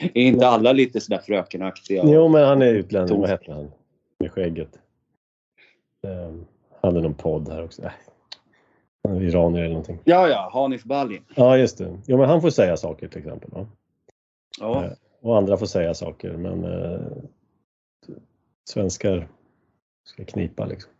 [0.00, 2.02] Är inte alla lite sådär frökenaktiga?
[2.06, 3.20] Jo, men han är utlänning.
[3.20, 3.70] Vad heter han?
[4.18, 4.78] Med skägget.
[6.02, 6.46] Han
[6.82, 7.82] hade någon podd här också.
[7.82, 7.90] Äh.
[9.08, 9.98] Han är iranier eller någonting.
[10.04, 11.20] Ja, ja, Hanif Bali.
[11.34, 11.98] Ja, just det.
[12.06, 13.50] Jo, men han får säga saker till exempel.
[13.50, 13.66] Va?
[14.60, 14.84] Ja.
[14.84, 17.00] Eh, Och andra får säga saker, men eh,
[18.70, 19.28] svenskar
[20.04, 20.92] ska knipa liksom.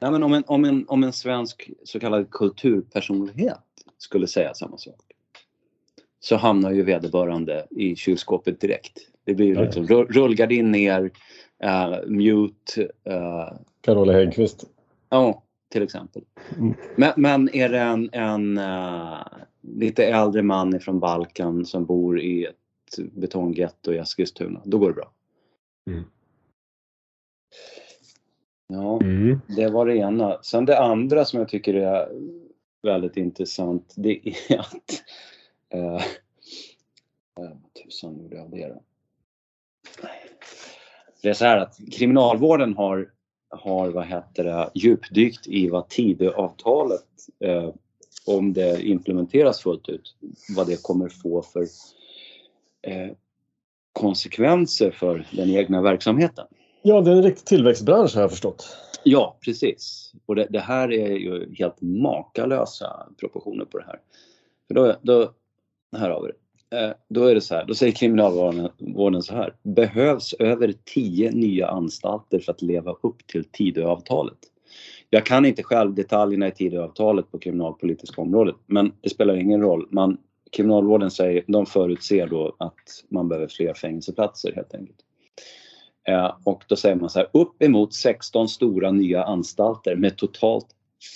[0.00, 3.58] Nej, men om, en, om, en, om en svensk så kallad kulturpersonlighet
[3.98, 5.00] skulle säga samma sak
[6.20, 8.98] så hamnar ju vederbörande i kylskåpet direkt.
[9.24, 11.10] Det blir ju liksom rullgardin ner,
[11.64, 12.82] uh, mute.
[12.82, 14.64] Uh, Carola Häggkvist.
[15.08, 15.42] Ja,
[15.72, 16.22] till exempel.
[16.58, 16.74] Mm.
[16.96, 19.26] Men, men, är det en, en uh,
[19.60, 24.94] lite äldre man från Balkan som bor i ett betonggetto i Eskilstuna, då går det
[24.94, 25.12] bra.
[25.90, 26.04] Mm.
[28.68, 29.40] Ja, mm.
[29.56, 30.42] det var det ena.
[30.42, 32.08] Sen det andra som jag tycker är
[32.82, 35.02] väldigt intressant, det är att
[35.76, 36.02] uh,
[37.34, 38.82] vad tusan gjorde jag det då?
[41.22, 43.10] Det är så här att kriminalvården har,
[43.48, 47.04] har vad heter det, djupdykt i vad Tidöavtalet,
[47.40, 47.70] eh,
[48.26, 50.16] om det implementeras fullt ut,
[50.56, 51.66] vad det kommer få för
[52.82, 53.10] eh,
[53.92, 56.46] konsekvenser för den egna verksamheten.
[56.82, 58.76] Ja, det är en riktig tillväxtbransch har jag förstått.
[59.02, 60.12] Ja, precis.
[60.26, 64.00] Och det, det, här är ju helt makalösa proportioner på det här.
[64.68, 65.32] För då, då,
[65.96, 66.34] här har vi det.
[66.70, 69.54] Eh, då är det så här, då säger kriminalvården så här.
[69.62, 74.38] Behövs över 10 nya anstalter för att leva upp till Tidöavtalet.
[75.10, 79.86] Jag kan inte själv detaljerna i Tidöavtalet på kriminalpolitiska området men det spelar ingen roll.
[79.90, 80.18] Man,
[80.52, 84.98] kriminalvården säger, de förutser då att man behöver fler fängelseplatser helt enkelt.
[86.08, 90.66] Eh, och då säger man så här, uppemot 16 stora nya anstalter med totalt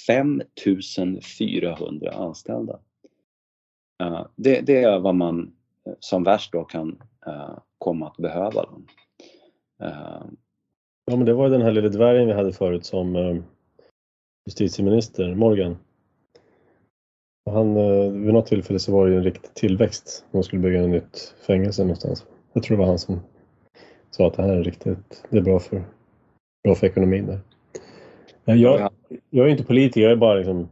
[0.07, 2.79] 5400 anställda.
[4.01, 5.53] Uh, det, det, är vad man
[5.87, 8.63] eh, som värst då kan uh, komma att behöva.
[9.83, 10.25] Uh,
[11.05, 13.43] ja men det var den här lilla dvärgen vi hade förut som
[14.47, 15.77] justitieminister, Morgan.
[17.47, 17.75] Och han,
[18.25, 20.25] vid något tillfälle så var det en riktig tillväxt.
[20.33, 22.27] De skulle bygga ett nytt fängelse någonstans.
[22.53, 23.21] Jag tror det var han som
[24.11, 25.83] sa att det här är riktigt, det är bra för,
[26.65, 27.41] bra för ekonomin där.
[28.45, 28.91] Jag,
[29.31, 30.69] jag är inte politiker, jag är bara liksom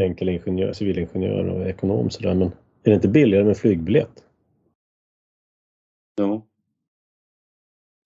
[0.00, 4.24] enkel ingenjör, civilingenjör och ekonom sådär men är det inte billigare med flygbiljett?
[6.16, 6.42] Ja.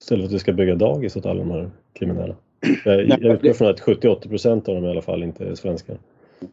[0.03, 2.37] Istället för att vi ska bygga dagis åt alla de här kriminella.
[2.85, 5.99] Jag, jag utgår från att 70-80 procent av dem i alla fall inte är svenskar.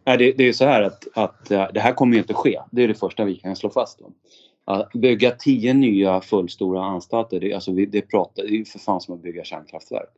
[0.04, 2.60] Nej, det, det är så här att, att eh, det här kommer ju inte ske.
[2.72, 4.02] Det är det första vi kan slå fast.
[4.02, 4.14] Om.
[4.66, 9.02] Att bygga tio nya fullstora anstalter, det, alltså det, pratar, det är ju för fan
[9.02, 10.10] som att bygga kärnkraftverk.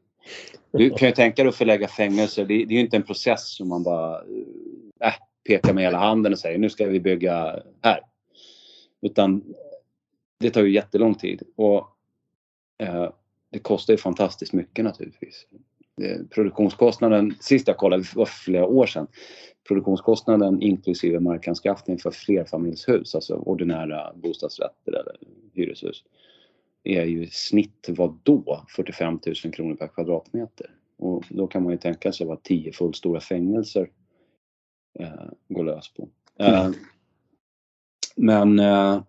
[0.71, 3.55] Du kan ju tänka dig att förlägga fängelser, det, det är ju inte en process
[3.55, 4.21] som man bara
[4.99, 5.13] äh,
[5.47, 7.99] pekar med hela handen och säger nu ska vi bygga här.
[9.01, 9.55] Utan
[10.39, 11.87] det tar ju jättelång tid och
[12.77, 13.09] eh,
[13.51, 15.47] det kostar ju fantastiskt mycket naturligtvis.
[16.29, 19.07] Produktionskostnaden, sist jag kollade, var för flera år sedan,
[19.67, 25.15] produktionskostnaden inklusive markanskaffning för flerfamiljshus, alltså ordinära bostadsrätter eller
[25.53, 26.03] hyreshus,
[26.83, 30.69] är ju i snitt vad då 45 000 kronor per kvadratmeter.
[30.97, 33.89] Och då kan man ju tänka sig vad tio fullstora fängelser
[34.99, 35.09] eh,
[35.47, 36.09] går lös på.
[36.39, 36.69] Eh,
[38.15, 38.59] men...
[38.59, 39.01] Eh,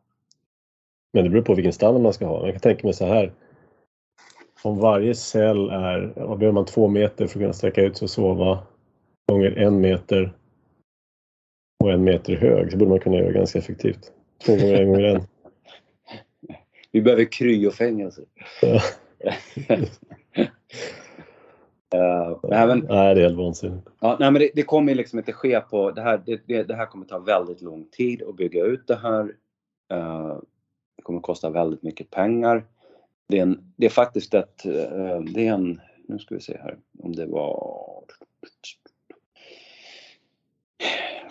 [1.12, 2.44] men det beror på vilken standard man ska ha.
[2.44, 3.32] Jag kan tänka mig så här.
[4.62, 8.06] Om varje cell är, vad behöver man, två meter för att kunna sträcka ut sig
[8.06, 8.66] och sova
[9.32, 10.32] gånger en meter
[11.84, 14.12] och en meter hög så borde man kunna göra ganska effektivt.
[14.44, 15.22] Två gånger en gånger en.
[16.92, 18.22] Vi behöver kryofängelse.
[18.62, 18.80] Ja.
[21.94, 23.88] Uh, men, nej, det är helt vansinnigt.
[24.00, 25.90] Ja, nej, men det, det kommer liksom inte ske på...
[25.90, 29.22] Det här, det, det, här kommer ta väldigt lång tid att bygga ut det här.
[29.92, 30.38] Uh,
[30.96, 32.64] det kommer kosta väldigt mycket pengar.
[33.28, 34.66] Det är, en, det är faktiskt ett...
[34.66, 35.80] Uh, det är en...
[36.08, 38.04] Nu ska vi se här om det var...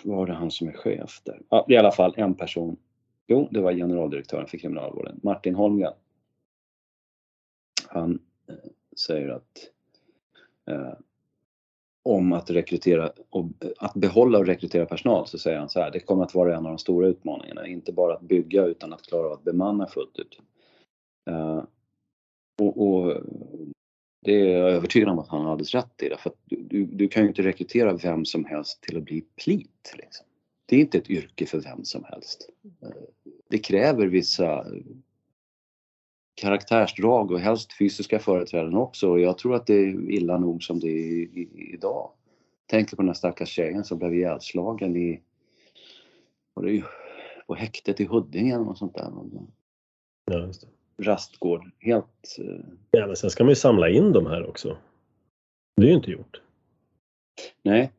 [0.04, 1.42] Var det han som är chef där?
[1.50, 2.78] Ja, det är i alla fall en person.
[3.28, 5.94] Jo, det var generaldirektören för kriminalvården, Martin Holmgren.
[7.88, 8.20] Han
[8.98, 9.70] säger att
[10.72, 10.94] Eh,
[12.04, 15.92] om att rekrytera och eh, att behålla och rekrytera personal så säger han så här,
[15.92, 19.02] det kommer att vara en av de stora utmaningarna, inte bara att bygga utan att
[19.02, 20.40] klara av att bemanna fullt ut.
[21.30, 21.64] Eh,
[22.62, 23.22] och, och,
[24.22, 27.08] det är jag övertygad om att han har alldeles rätt i för att du, du
[27.08, 29.94] kan ju inte rekrytera vem som helst till att bli plit.
[29.98, 30.26] Liksom.
[30.66, 32.50] Det är inte ett yrke för vem som helst.
[32.82, 32.90] Eh,
[33.50, 34.66] det kräver vissa
[36.36, 39.10] karaktärsdrag och helst fysiska företrädaren också.
[39.10, 42.12] Och jag tror att det är illa nog som det är i, i, idag.
[42.68, 45.22] Tänker på den här stackars tjejen som blev ihjälslagen i,
[46.54, 46.84] var det
[47.48, 49.12] på häktet i Huddinge eller något sånt där.
[50.26, 51.04] Ja, just det.
[51.04, 51.72] Rastgård.
[51.80, 52.38] Helt...
[52.40, 54.78] Eh, ja, men sen ska man ju samla in de här också.
[55.76, 56.42] Det är ju inte gjort.
[57.64, 57.92] Nej.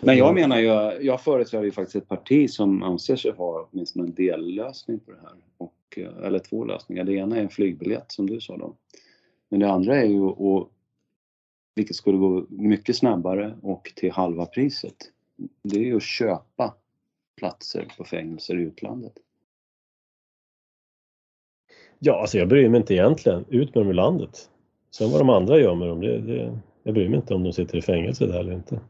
[0.00, 4.04] Men jag menar ju, jag företräder ju faktiskt ett parti som anser sig ha åtminstone
[4.04, 5.36] en dellösning på det här.
[5.58, 7.04] Och Eh, eller två lösningar.
[7.04, 8.76] Det ena är en flygbiljett som du sa då.
[9.48, 10.68] Men det andra är ju att
[11.74, 14.96] vilket skulle gå mycket snabbare och till halva priset,
[15.62, 16.74] det är ju att köpa
[17.36, 19.12] platser på fängelser i utlandet.
[21.98, 23.44] Ja, alltså jag bryr mig inte egentligen.
[23.48, 24.50] Ut med dem ur landet.
[24.90, 27.52] Sen vad de andra gör med dem, det, det, jag bryr mig inte om de
[27.52, 28.80] sitter i fängelse där eller inte.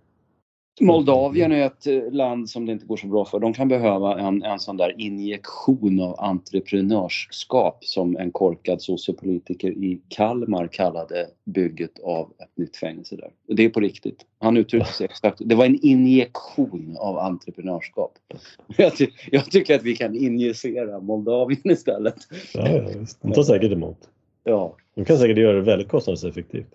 [0.80, 3.40] Moldavien är ett eh, land som det inte går så bra för.
[3.40, 10.00] De kan behöva en, en sån där injektion av entreprenörskap som en korkad sociopolitiker i
[10.08, 13.30] Kalmar kallade bygget av ett nytt fängelse där.
[13.46, 14.26] Det är på riktigt.
[14.38, 15.38] Han uttryckte sig exakt.
[15.44, 18.12] Det var en injektion av entreprenörskap.
[18.76, 22.16] Jag, ty jag tycker att vi kan injicera Moldavien istället.
[22.54, 23.22] Ja, ja visst.
[23.22, 23.98] De tar säkert emot.
[24.44, 24.76] Ja.
[24.94, 26.74] De kan säkert göra det väldigt kostnadseffektivt.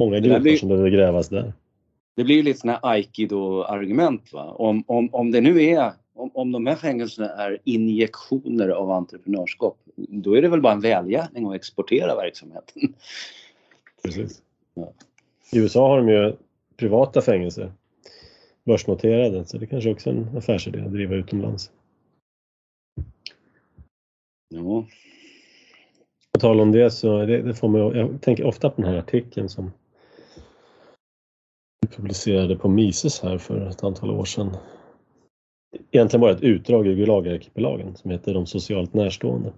[0.00, 1.52] Många gruvor som behöver grävas där
[2.14, 4.30] det blir ju lite sådana aikido-argument.
[4.34, 9.78] Om, om, om det nu är, om, om de här fängelserna är injektioner av entreprenörskap,
[9.96, 12.94] då är det väl bara en välgärning att exportera verksamheten.
[14.02, 14.42] Precis.
[14.74, 14.92] Ja.
[15.52, 16.32] I USA har de ju
[16.76, 17.72] privata fängelser,
[18.64, 21.70] börsnoterade, så det kanske också är en affärsidé att driva utomlands.
[24.48, 24.84] Ja.
[26.32, 28.98] På tal om det så det, det får man, jag tänker ofta på den här
[28.98, 29.70] artikeln som
[31.86, 34.56] publicerade på Mises här för ett antal år sedan.
[35.90, 39.52] Egentligen bara ett utdrag ur Gulagarkipelagen som heter De socialt närstående.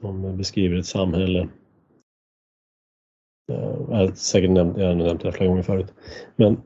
[0.00, 1.40] Som beskriver ett samhälle
[3.52, 5.94] eh, jag har säkert nämnt, jag har nämnt det flera gånger förut.
[6.36, 6.62] Men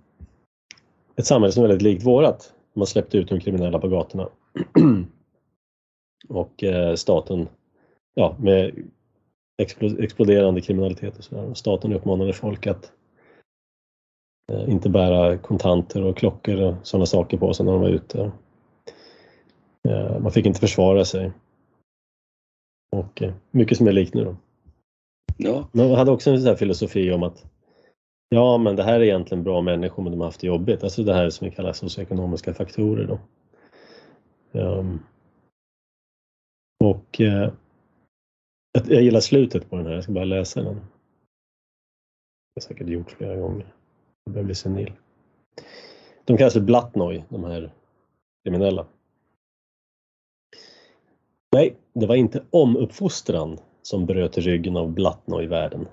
[1.17, 2.53] ett samhälle som är väldigt likt vårat.
[2.75, 4.29] Man släppte ut de kriminella på gatorna.
[6.29, 7.49] och eh, staten,
[8.15, 8.85] ja med
[9.99, 11.55] exploderande kriminalitet och sådär.
[11.55, 12.93] Staten uppmanade folk att
[14.53, 18.33] inte bära kontanter och klockor och sådana saker på sig när de var ute.
[19.89, 21.33] Eh, man fick inte försvara sig.
[22.97, 24.37] Och eh, mycket som är likt nu då.
[25.37, 25.69] Ja.
[25.73, 27.45] Man hade också en sån filosofi om att
[28.29, 30.83] ja, men det här är egentligen bra människor men de har haft det jobbigt.
[30.83, 33.19] Alltså det här som vi kallar socioekonomiska faktorer då.
[34.61, 35.03] Um,
[36.85, 37.49] och uh,
[38.89, 40.75] jag gillar slutet på den här, jag ska bara läsa den.
[40.75, 43.76] Jag har säkert gjort flera gånger.
[44.27, 44.93] Jag börjar bli senil.
[46.25, 47.71] De kallas för Blattnoj, de här
[48.45, 48.87] kriminella.
[51.53, 55.89] Nej, det var inte omuppfostran som bröt ryggen av Blattnoj-världen.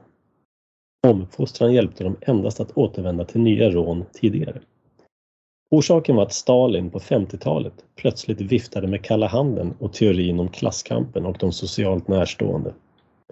[1.07, 4.61] Omuppfostran hjälpte dem endast att återvända till nya rån tidigare.
[5.69, 11.25] Orsaken var att Stalin på 50-talet plötsligt viftade med kalla handen och teorin om klasskampen
[11.25, 12.73] och de socialt närstående.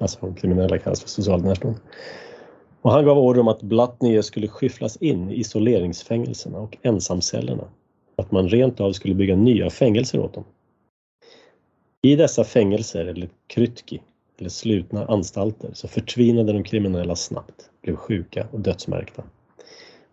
[0.02, 1.80] Alltså de kriminella kallas för socialt närstående.
[2.82, 7.63] Och han gav order om att Blatnie skulle skyfflas in i isoleringsfängelserna och ensamcellerna.
[8.15, 10.43] Att man rent av skulle bygga nya fängelser åt dem.
[12.01, 14.01] I dessa fängelser, eller krytki,
[14.38, 19.23] eller slutna anstalter, så förtvinade de kriminella snabbt, blev sjuka och dödsmärkta.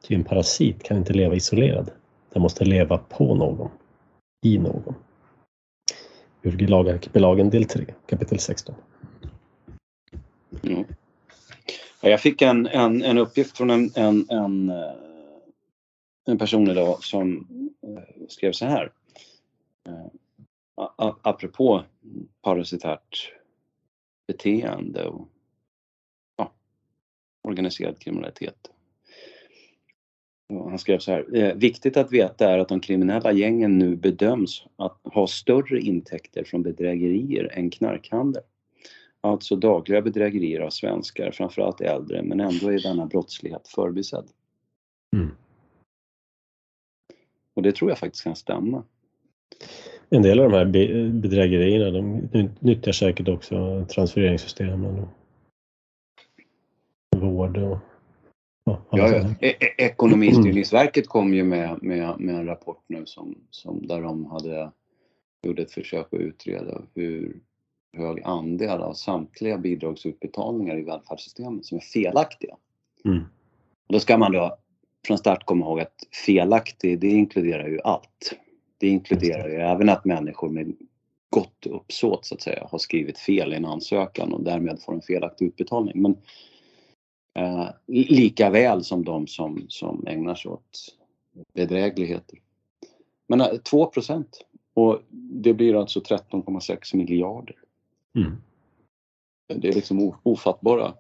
[0.02, 1.90] Ty en parasit kan inte leva isolerad.
[2.32, 3.70] Den måste leva på någon,
[4.44, 4.94] i någon.
[6.42, 8.74] Ur Lagarkipelagen del 3, kapitel 16.
[10.62, 10.84] Mm.
[12.00, 14.92] Jag fick en, en, en uppgift från en, en, en, eh,
[16.26, 17.48] en person idag som
[17.82, 18.92] eh, skrev så här.
[19.88, 20.06] Eh,
[21.22, 21.84] apropå
[22.42, 23.32] parasitärt
[24.26, 25.28] beteende och
[26.36, 26.52] ja,
[27.42, 28.70] organiserad kriminalitet.
[30.48, 31.54] Han skrev så här.
[31.54, 36.62] Viktigt att veta är att de kriminella gängen nu bedöms att ha större intäkter från
[36.62, 38.42] bedrägerier än knarkhandel.
[39.20, 44.26] Alltså dagliga bedrägerier av svenskar, framförallt äldre, men ändå är denna brottslighet förbisedd.
[45.16, 45.30] Mm.
[47.54, 48.82] Och det tror jag faktiskt kan stämma.
[50.10, 50.64] En del av de här
[51.10, 52.28] bedrägerierna de
[52.58, 55.08] nyttjar säkert också transfereringssystemen och
[57.16, 57.78] vård och
[58.64, 59.06] ja, ja.
[59.40, 64.26] E-, e Ekonomistyrningsverket kom ju med, med, med en rapport nu som, som där de
[64.26, 64.72] hade
[65.46, 67.40] gjort ett försök att utreda hur
[67.92, 72.56] hög andel av samtliga bidragsutbetalningar i välfärdssystemet som är felaktiga.
[73.04, 73.22] Mm.
[73.86, 74.58] Och då ska man då
[75.06, 78.38] från start komma ihåg att felaktig, det inkluderar ju allt.
[78.78, 80.76] Det inkluderar ju även att människor med
[81.30, 85.02] gott uppsåt så att säga har skrivit fel i en ansökan och därmed får en
[85.02, 86.02] felaktig utbetalning.
[86.02, 86.16] Men
[87.34, 90.96] eh, lika väl som de som, som ägnar sig åt
[91.54, 92.38] bedrägligheter.
[93.26, 94.44] Men eh, 2 procent
[94.74, 97.56] och det blir alltså 13,6 miljarder.
[98.16, 98.36] Mm.
[99.54, 100.94] Det är liksom ofattbara.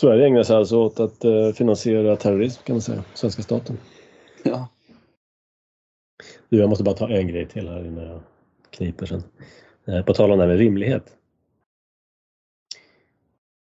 [0.00, 3.78] Sverige ägnar sig alltså åt att eh, finansiera terrorism kan man säga, svenska staten.
[4.44, 4.68] Ja.
[6.48, 8.20] Du, jag måste bara ta en grej till här innan jag
[8.70, 9.22] kniper sen.
[9.84, 11.16] Eh, på tal om det här med rimlighet.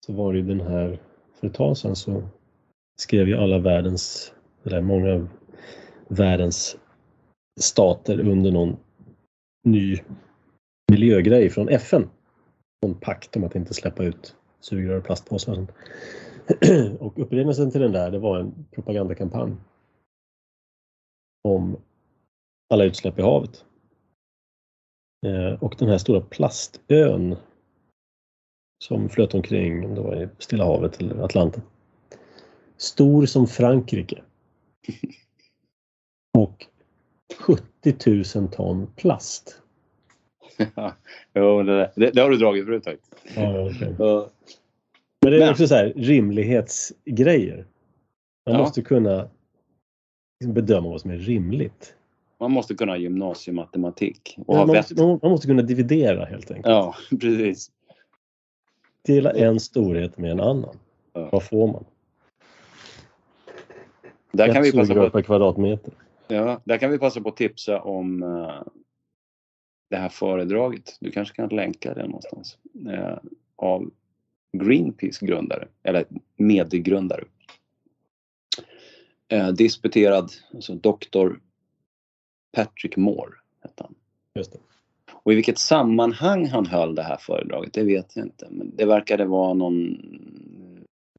[0.07, 0.99] Så var det ju den här
[1.41, 2.23] för ett tag sedan så
[3.01, 4.33] skrev ju alla världens,
[4.65, 5.29] eller många av
[6.09, 6.77] världens
[7.61, 8.77] stater under någon
[9.65, 9.99] ny
[10.93, 12.09] miljögrej från FN.
[12.87, 15.67] Någon pakt om att inte släppa ut sugrör och plastpåsar
[17.01, 19.57] och upprinnelsen till den där, det var en propagandakampanj
[21.43, 21.77] om
[22.71, 23.65] alla utsläpp i havet.
[25.27, 27.37] Eh, och den här stora plastön
[28.85, 31.63] som flöt omkring, om det var i Stilla havet eller Atlanten.
[32.77, 34.23] Stor som Frankrike.
[36.39, 36.67] Och
[37.39, 39.63] 70 000 ton plast.
[41.35, 43.15] jo, det, det, det har du dragit förut faktiskt.
[43.37, 43.89] Ja, okay.
[45.23, 47.57] Men det är Men- också så här rimlighetsgrejer.
[48.47, 48.59] Man Ja.
[48.59, 49.29] måste kunna
[50.41, 51.95] liksom bedöma vad som är rimligt.
[52.41, 56.25] Man måste kunna ha gymnasiematematik och Ja, ha man, måste, man, man måste kunna dividera
[56.25, 56.67] helt enkelt.
[56.67, 57.71] Ja, precis.
[59.07, 60.77] Dela en storhet med en annan.
[61.13, 61.29] Ja.
[61.33, 61.85] Vad får man?
[64.33, 65.93] Där kan, Ett vi passa på, per kvadratmeter.
[66.29, 68.63] ja, där kan vi passa på att tipsa om eh,
[69.89, 70.97] det här föredraget.
[71.01, 72.59] Du kanske kan länka det någonstans.
[72.89, 73.19] Eh,
[73.57, 73.91] av
[74.53, 76.05] Greenpeace grundare, eller
[76.37, 77.25] medgrundare.
[79.29, 81.41] Eh, disputerad, alltså doktor
[82.53, 83.33] Patrick Moore
[83.63, 83.95] hette han.
[84.35, 84.59] Just det.
[85.13, 88.49] Och i vilket sammanhang han höll det här föredraget, det vet jag inte.
[88.51, 89.97] Men det verkade vara någon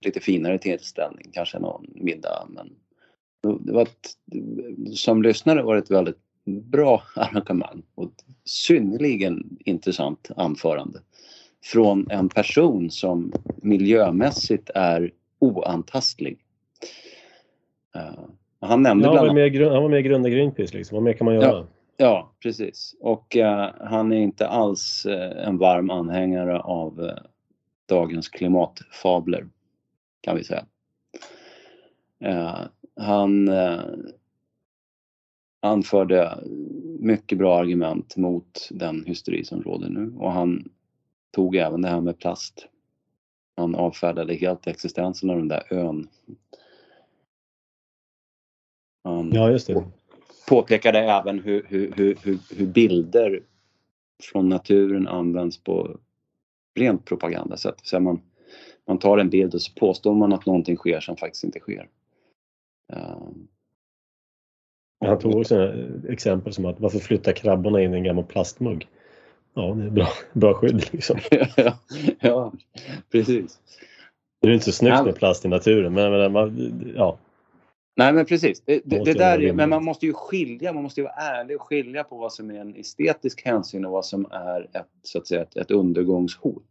[0.02, 2.48] lite finare tillställning, kanske någon middag.
[2.50, 2.76] Men
[3.60, 4.12] det var ett,
[4.94, 8.12] som lyssnare var det ett väldigt bra arrangemang och
[8.46, 11.00] synnerligen intressant anförande.
[11.64, 16.38] Från en person som miljömässigt är oantastlig.
[17.96, 18.20] Eh,
[18.60, 20.96] han nämnde Ja, bland var annat med, han var med i grunda Greenpeace liksom.
[20.96, 21.68] Vad mer kan man göra?
[21.98, 22.96] Ja, precis.
[23.00, 27.18] Och eh, han är inte alls eh, en varm anhängare av eh,
[27.86, 29.48] dagens klimatfabler,
[30.22, 30.66] kan vi säga.
[33.00, 33.50] Han
[35.60, 36.40] anförde
[37.00, 40.70] mycket bra argument mot den hysteri som råder nu och han
[41.32, 42.68] tog även det här med plast.
[43.56, 46.08] Han avfärdade helt existensen av den där ön.
[49.04, 49.84] Han, Ja, just det.
[50.48, 52.18] påpekade även hur, hur, hur,
[52.56, 53.44] hur, bilder
[54.24, 55.98] från naturen används på
[56.76, 57.80] rent propagandasätt.
[57.84, 58.22] Så man,
[58.86, 61.90] man tar en bild och så påstår man att någonting sker som faktiskt inte sker.
[65.06, 65.74] Han tog också
[66.10, 68.88] exempel som att varför flyttar krabborna in i en gammal plastmugg?
[69.54, 71.20] Ja, det är bra, bra skydd liksom.
[71.56, 71.78] ja,
[72.20, 72.54] ja,
[73.12, 73.60] precis.
[74.42, 75.04] Det är inte så snyggt Ja.
[75.04, 77.18] med plast i naturen, men, men man, ja.
[77.96, 78.62] Nej men precis.
[78.66, 81.56] Det, det, det där, är- men man måste ju skilja, man måste ju vara ärlig
[81.56, 85.18] och skilja på vad som är en estetisk hänsyn och vad som är ett, så
[85.18, 86.64] att säga, ett, ett undergångshot.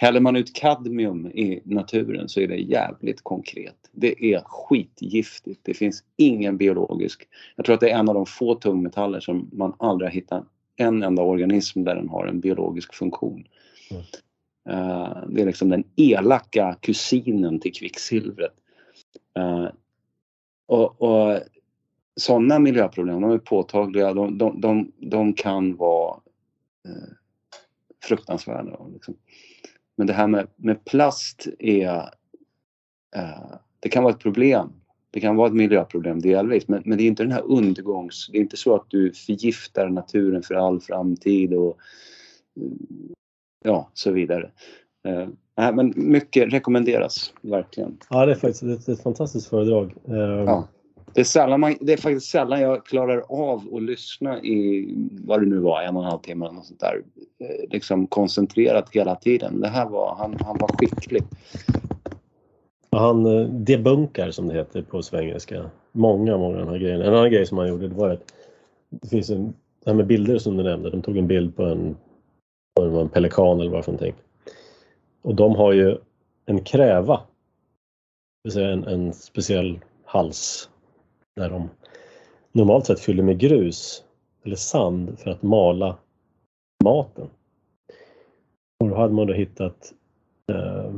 [0.00, 3.76] Häller man ut kadmium i naturen så är det jävligt konkret.
[3.92, 5.60] Det är skitgiftigt.
[5.62, 7.28] Det finns ingen biologisk...
[7.56, 10.44] Jag tror att det är en av de få tungmetaller som man aldrig har hittat
[10.76, 13.44] en enda organism där den har en biologisk funktion.
[13.90, 14.02] Mm.
[14.68, 18.54] Eh, det är liksom den elaka kusinen till kvicksilvret.
[19.36, 19.68] Eh,
[20.66, 21.40] och, och
[22.16, 24.14] sådana miljöproblem, de är påtagliga.
[24.14, 26.20] De, de, de, de kan vara
[26.88, 27.12] eh,
[28.04, 28.86] fruktansvärda.
[28.92, 29.14] Liksom.
[29.98, 31.96] Men det här med, med plast är...
[33.16, 34.72] Eh, det kan vara ett problem.
[35.10, 36.68] Det kan vara ett miljöproblem delvis.
[36.68, 38.28] Men, men det är inte den här undergångs...
[38.32, 41.78] Det är inte så att du förgiftar naturen för all framtid och
[43.64, 44.50] ja, så vidare.
[45.08, 45.28] Eh,
[45.74, 47.98] men mycket rekommenderas verkligen.
[48.10, 49.94] ja, det är faktiskt ett, ett fantastiskt föredrag.
[50.08, 50.68] Eh, Ja.
[51.14, 54.88] Det är, sällan man, det är faktiskt sällan jag klarar av att lyssna i
[55.24, 57.02] vad det nu var, en och en halv timme eller något sånt där.
[57.38, 59.60] Eh, liksom koncentrerat hela tiden.
[59.60, 61.22] Det här var, han, han var skicklig.
[62.90, 65.70] Han eh, debunkar som det heter på svengelska.
[65.92, 67.04] Många, många av de här grejerna.
[67.04, 68.34] En annan grej som han gjorde det var att
[68.90, 69.54] det finns en,
[69.84, 70.90] det här med bilder som du nämnde.
[70.90, 71.96] De tog en bild på en,
[72.76, 74.14] på en, en pelikan eller vad för någonting.
[75.22, 75.96] Och de har ju
[76.46, 77.16] en kräva.
[77.16, 80.70] Det vill säga en, en speciell hals
[81.38, 81.70] där de
[82.52, 84.04] normalt sett fyller med grus
[84.42, 85.98] eller sand för att mala
[86.84, 87.28] maten.
[88.80, 89.92] Och då hade man då hittat
[90.52, 90.94] eh,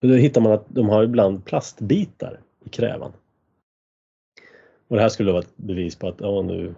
[0.00, 3.12] då hittar man att de har ibland plastbitar i krävan.
[4.88, 6.74] Och det här skulle vara ett bevis på att ja, nu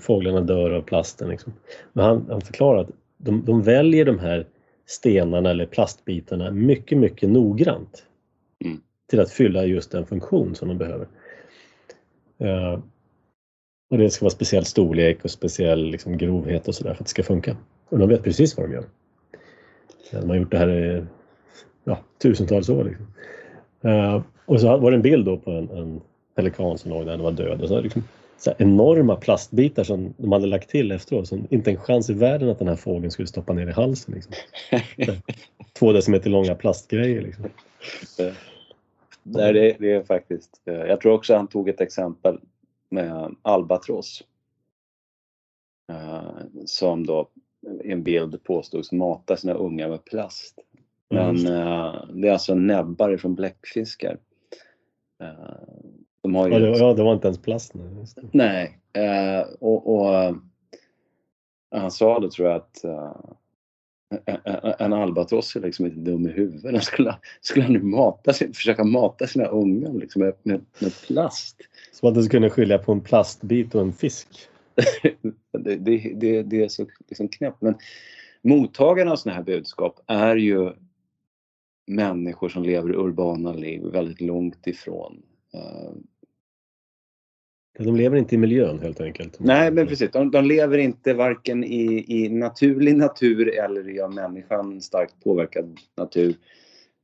[0.00, 1.28] fåglarna dör av plasten.
[1.28, 1.52] Liksom.
[1.92, 4.46] Men han, han förklarar att de, de väljer de här
[4.86, 8.06] stenarna eller plastbitarna mycket, mycket noggrant
[8.64, 8.80] Mm
[9.10, 11.06] till att fylla just den funktion som de behöver.
[12.38, 12.78] Eh,
[13.90, 17.10] och det ska vara speciell storlek och speciell liksom, grovhet och sådär för att det
[17.10, 17.56] ska funka.
[17.88, 18.84] Och de vet precis vad de gör.
[20.10, 21.04] De har gjort det här i
[21.84, 22.84] ja, tusentals år.
[22.84, 23.06] Liksom.
[23.84, 26.00] Uh, och så var det en bild då på en, en
[26.36, 27.62] pelikan som låg där och var död.
[27.62, 28.02] Och så liksom,
[28.38, 31.28] så enorma plastbitar som de hade lagt till efteråt.
[31.28, 34.14] Så inte en chans i världen att den här fågeln skulle stoppa ner i halsen.
[34.14, 34.34] Liksom.
[35.78, 37.22] Två decimeter långa plastgrejer.
[37.22, 37.44] Liksom.
[39.22, 40.62] Nej, det, det, är faktiskt...
[40.64, 42.40] Eh, jag tror också han tog ett exempel
[42.88, 44.22] med albatross.
[45.92, 47.30] Uh, som då
[47.84, 50.58] i en bild påstods mata sina ungar med plast.
[51.08, 54.18] Men uh, det är alltså näbbar från bläckfiskar.
[56.22, 56.54] De har ju...
[56.54, 57.74] ja, det, ja, det var inte ens plast.
[57.74, 58.04] Nu.
[58.32, 58.78] Nej,
[59.60, 60.34] och, och
[61.70, 62.84] han sa då tror jag att
[64.78, 66.62] en albatross är liksom inte dum i huvudet.
[66.62, 71.56] Den skulle, skulle nu mata sin, försöka mata sina ungar liksom med, med, med plast.
[71.92, 74.28] Som att du skulle skilja på en plastbit och en fisk.
[75.52, 77.62] det, det, det, det, är så liksom knäppt.
[77.62, 77.74] Men
[78.42, 80.72] mottagarna av sådana här budskap är ju
[81.86, 85.22] människor som lever urbana liv väldigt långt ifrån
[85.54, 85.92] uh,
[87.84, 89.36] de lever inte i miljön helt enkelt.
[89.40, 90.10] Nej, men precis.
[90.10, 95.78] De, de lever inte varken i, i naturlig natur eller i av människan starkt påverkad
[95.96, 96.34] natur.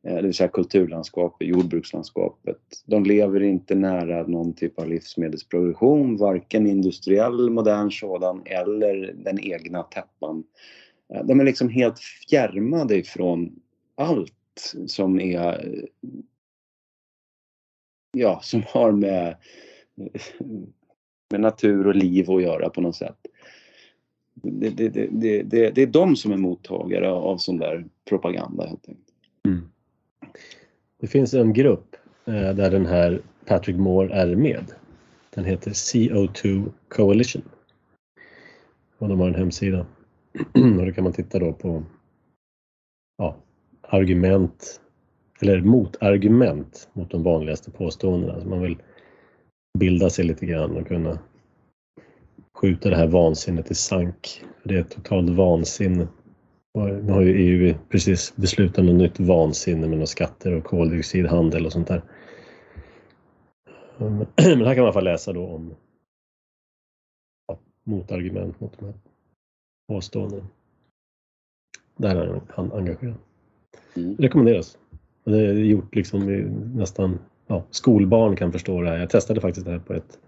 [0.06, 2.58] Eh, det vill säga kulturlandskapet, jordbrukslandskapet.
[2.86, 9.82] De lever inte nära någon typ av livsmedelsproduktion, varken industriell, modern sådan eller den egna
[9.82, 10.44] täppan.
[11.14, 11.98] Eh, de är liksom helt
[12.28, 13.60] fjärmade ifrån
[13.94, 14.32] allt
[14.86, 15.84] som är
[18.12, 19.36] ja, som har med
[21.30, 23.16] med natur och liv att göra på något sätt.
[24.42, 28.88] Det, det, det, det, det är de som är mottagare av sån där propaganda helt
[28.88, 29.14] enkelt.
[29.46, 29.68] Mm.
[31.00, 34.64] Det finns en grupp eh, där den här Patrick Moore är med.
[35.34, 37.42] Den heter CO2 Coalition.
[38.98, 39.86] Och de har en hemsida.
[40.78, 41.82] och då kan man titta då på
[43.18, 43.36] ja,
[43.80, 44.80] argument
[45.40, 48.32] eller motargument mot de vanligaste påståendena.
[48.32, 48.76] Alltså man vill
[49.78, 51.18] bilda sig lite grann och kunna
[52.54, 54.44] skjuta det här vansinnet i sank.
[54.62, 56.08] Det är totalt vansinne.
[56.74, 61.72] Nu har ju EU precis beslutat något nytt vansinne med några skatter och koldioxidhandel och
[61.72, 62.02] sånt där.
[63.98, 64.26] Men
[64.66, 65.74] här kan man få läsa då om
[67.48, 68.94] ja, motargument mot de här
[69.88, 70.46] påståendena.
[71.96, 73.14] Där är han engagerad.
[73.96, 74.16] Mm.
[74.16, 74.78] Rekommenderas.
[75.24, 76.42] Det är gjort liksom i
[76.74, 78.98] nästan ja, skolbarn kan förstå det här.
[78.98, 80.20] Jag testade faktiskt det här på ett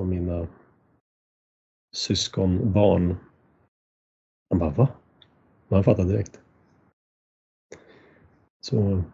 [0.00, 0.48] av mina
[1.96, 3.16] syskonbarn.
[4.50, 4.88] Han bara, va?
[5.68, 6.40] Man fattar direkt.
[8.60, 9.04] Så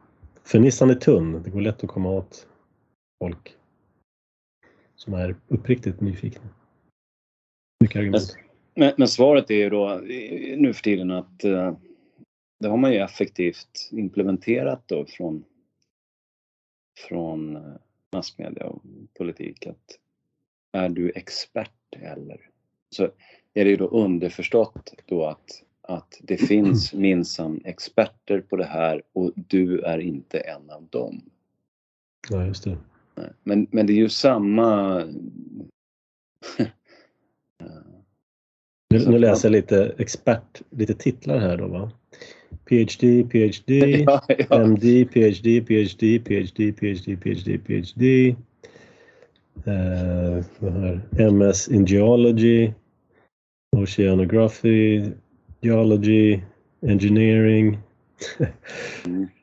[0.44, 1.42] fernissan är tunn.
[1.42, 2.48] Det går lätt att komma åt
[3.18, 3.56] folk
[4.94, 6.48] som är uppriktigt nyfikna.
[7.80, 8.36] Mycket argument.
[8.74, 11.76] Men, men, svaret är ju då eh, nu för tiden att eh,
[12.60, 15.44] det har man ju effektivt implementerat då från
[16.96, 17.62] från eh,
[18.12, 18.82] massmedia och
[19.18, 19.98] politik att
[20.72, 22.40] är du expert eller?
[22.90, 23.04] Så
[23.54, 29.02] är det ju då underförstått då att, att det finns minsann experter på det här
[29.12, 31.22] och du är inte en av dem.
[32.30, 32.78] Ja, just det.
[33.42, 34.98] Men, men det är ju samma...
[38.90, 41.90] nu, nu läser jag lite expert, lite titlar här då va?
[42.64, 43.70] PhD, PhD,
[44.06, 44.64] ja, ja.
[44.64, 48.36] MD, PhD, PhD, PhD, PhD, PhD, PhD.
[49.66, 50.44] Uh,
[51.12, 52.72] MS in Geology,
[53.76, 55.12] Oceanography,
[55.60, 56.42] Geology,
[56.82, 57.78] Engineering.
[59.04, 59.28] mm.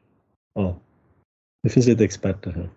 [0.53, 0.79] Ja,
[1.63, 2.69] det finns lite experter här.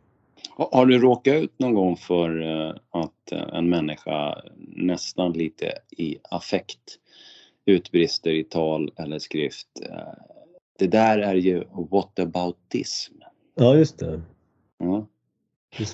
[0.57, 4.43] Har du råkat ut någon gång för eh, att eh, en människa
[4.77, 6.99] nästan lite i affekt
[7.67, 9.69] utbrister i tal eller skrift
[10.79, 13.15] det där är ju whataboutism.
[13.55, 14.23] Ja, just det.
[14.79, 15.07] Ja.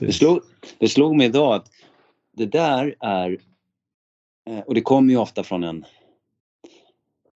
[0.01, 0.41] Det, slog,
[0.79, 1.71] det slog mig idag att
[2.33, 3.39] det där är,
[4.47, 5.85] eh, och det kommer ju ofta från en,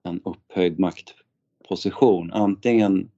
[0.02, 3.10] en upphöjd maktposition, antingen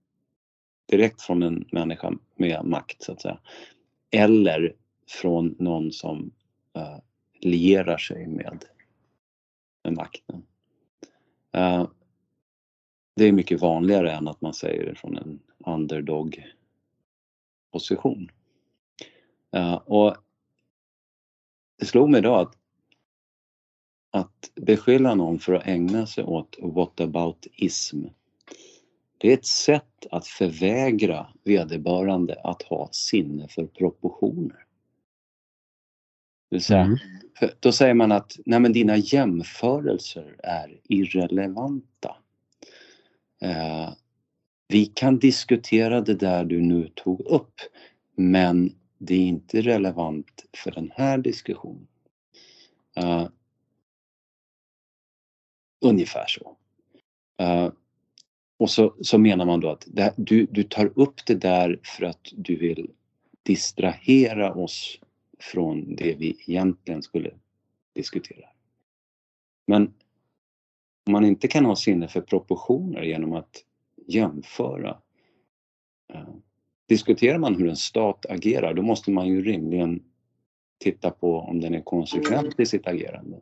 [0.87, 3.39] direkt från en människa med makt så att säga,
[4.11, 4.75] eller
[5.09, 6.31] från någon som
[6.77, 6.99] uh,
[7.41, 8.65] lierar sig med,
[9.85, 10.43] med makten.
[11.57, 11.89] Eh,
[13.17, 16.45] det är mycket vanligare än att man säger det från en underdog
[17.73, 18.31] position.
[19.57, 20.17] Eh, och
[21.79, 22.57] det slog mig då att,
[24.11, 28.07] att beskylla någon för att ägna sig åt whataboutism
[29.19, 34.66] det är ett sätt att förvägra vederbörande att ha sinne för proportioner.
[36.51, 36.99] Det vill säga, mm.
[37.61, 42.17] Då säger man att nej men dina jämförelser är irrelevanta.
[43.43, 43.93] Eh,
[44.69, 47.61] vi kan diskutera det där du nu tog upp
[48.17, 51.87] men det är inte relevant för den här diskussionen.
[53.01, 53.29] Uh,
[55.81, 56.57] ungefär så.
[57.43, 57.73] Uh,
[58.59, 62.05] och så, så menar man då att det, du, du tar upp det där för
[62.05, 62.91] att du vill
[63.43, 64.99] distrahera oss
[65.39, 67.31] från det vi egentligen skulle
[67.93, 68.49] diskutera.
[69.67, 69.95] Men
[71.07, 73.65] om man inte kan ha sinne för proportioner genom att
[74.07, 74.99] jämföra.
[76.13, 76.29] Eh,
[76.89, 80.03] diskuterar man hur en stat agerar då måste man ju rimligen
[80.79, 83.41] titta på om den är konsekvent i sitt agerande.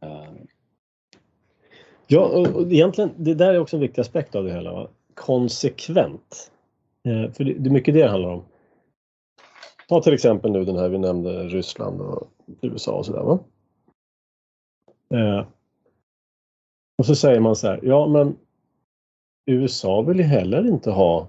[0.00, 0.32] Eh,
[2.06, 4.72] ja, och egentligen, det där är också en viktig aspekt av det hela.
[4.72, 4.88] Va?
[5.14, 6.52] Konsekvent.
[7.04, 8.44] Eh, för det är mycket det det handlar om.
[9.90, 12.28] Ta till exempel nu den här vi nämnde Ryssland och
[12.60, 13.22] USA och sådär.
[13.22, 13.38] Va?
[15.14, 15.46] Eh,
[16.98, 18.36] och så säger man så här, ja men
[19.46, 21.28] USA vill ju heller inte ha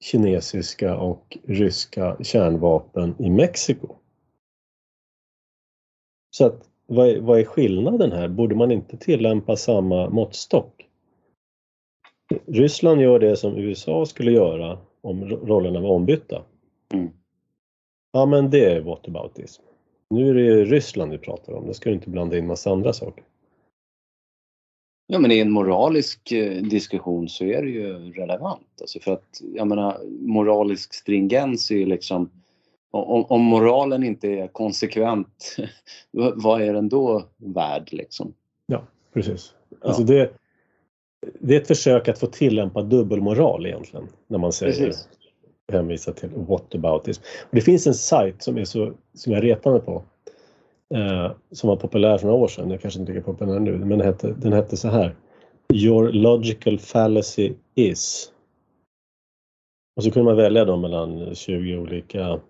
[0.00, 3.88] kinesiska och ryska kärnvapen i Mexiko.
[6.30, 8.28] Så att vad är, vad är skillnaden här?
[8.28, 10.88] Borde man inte tillämpa samma måttstock?
[12.46, 16.42] Ryssland gör det som USA skulle göra om rollerna var ombytta.
[16.94, 17.10] Mm.
[18.12, 19.62] Ja men det är whataboutism.
[20.10, 22.70] Nu är det ju Ryssland vi pratar om, det ska du inte blanda in massa
[22.70, 23.24] andra saker.
[25.06, 28.80] Ja men i en moralisk eh, diskussion så är det ju relevant.
[28.80, 32.30] Alltså för att jag menar moralisk stringens är ju liksom
[32.90, 35.56] om, om moralen inte är konsekvent,
[36.34, 38.34] vad är den då värd liksom?
[38.66, 38.82] Ja,
[39.12, 39.54] precis.
[39.80, 40.32] Alltså det,
[41.40, 45.08] det är ett försök att få tillämpa dubbelmoral egentligen när man säger precis.
[45.72, 47.22] Hänvisar till whataboutism.
[47.42, 50.02] Och det finns en sajt som, är så, som jag retar mig på
[50.94, 53.88] eh, som var populär för några år sedan, jag kanske inte lika populär nu, men
[53.88, 55.14] den hette, den hette så här
[55.74, 58.32] Your logical fallacy is
[59.96, 62.40] och så kunde man välja då mellan 20 olika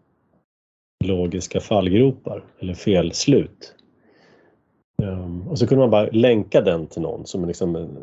[1.04, 3.74] logiska fallgropar eller felslut.
[5.02, 7.98] Um, och så kunde man bara länka den till någon som liksom en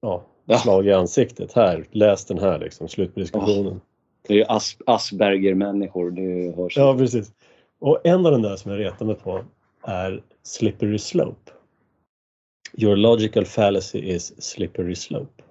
[0.00, 0.22] ja,
[0.62, 1.52] slag i ansiktet.
[1.52, 3.80] Här, läs den här liksom, slut på diskussionen.
[4.28, 6.76] Det är ju As Asperger-människor, det hörs.
[6.76, 7.32] Ja, precis.
[7.78, 9.44] Och en av de där som jag retar mig på
[9.82, 11.52] är slippery slope.
[12.72, 15.42] Your logical fallacy is slippery slope.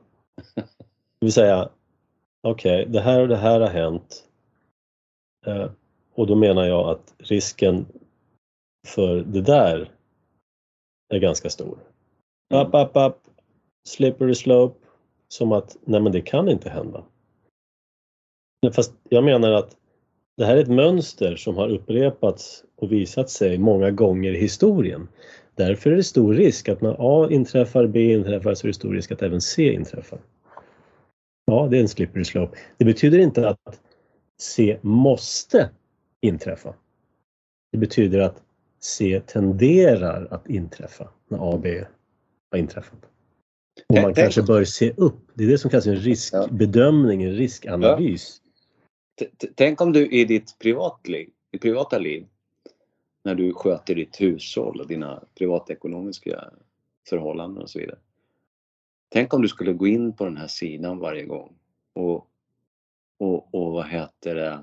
[0.56, 1.70] Det vill säga,
[2.44, 4.24] okej, okay, det här och det här har hänt.
[5.46, 5.70] Eh,
[6.14, 7.86] och då menar jag att risken
[8.88, 9.92] för det där
[11.10, 11.78] är ganska stor.
[12.54, 13.16] Up, up, up,
[13.88, 14.88] slippery slope.
[15.28, 17.04] Som att, nej men det kan inte hända.
[18.74, 19.76] Fast jag menar att
[20.38, 25.08] det här är ett mönster som har upprepats och visat sig många gånger i historien.
[25.56, 28.94] Därför är det stor risk att när A inträffar, B inträffar, så är det stor
[28.94, 30.20] risk att även C inträffar.
[31.46, 32.58] Ja, det är en slippery slope.
[32.78, 33.82] Det betyder inte att
[34.40, 35.70] C måste
[36.22, 36.74] inträffa.
[37.72, 38.44] Det betyder att
[38.80, 41.86] C tenderar att inträffa när A, B
[42.52, 43.00] har inträffat.
[43.90, 45.20] Och man kanske bör se upp.
[45.34, 48.42] Det är det som kallas en riskbedömning, en riskanalys.
[49.56, 52.28] Tänk om du i ditt privatliv, i privata liv,
[53.24, 56.50] när du sköter ditt hushåll och dina privatekonomiska
[57.10, 57.98] förhållanden och så vidare.
[59.10, 61.54] Tänk om du skulle gå in på den här sidan varje gång
[61.94, 62.28] och,
[63.18, 64.60] och, och vad heter det,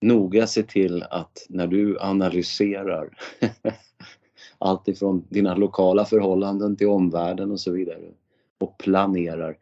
[0.00, 3.18] noga se till att när du analyserar
[4.58, 8.12] allt ifrån dina lokala förhållanden till omvärlden och så vidare
[8.58, 9.58] och planerar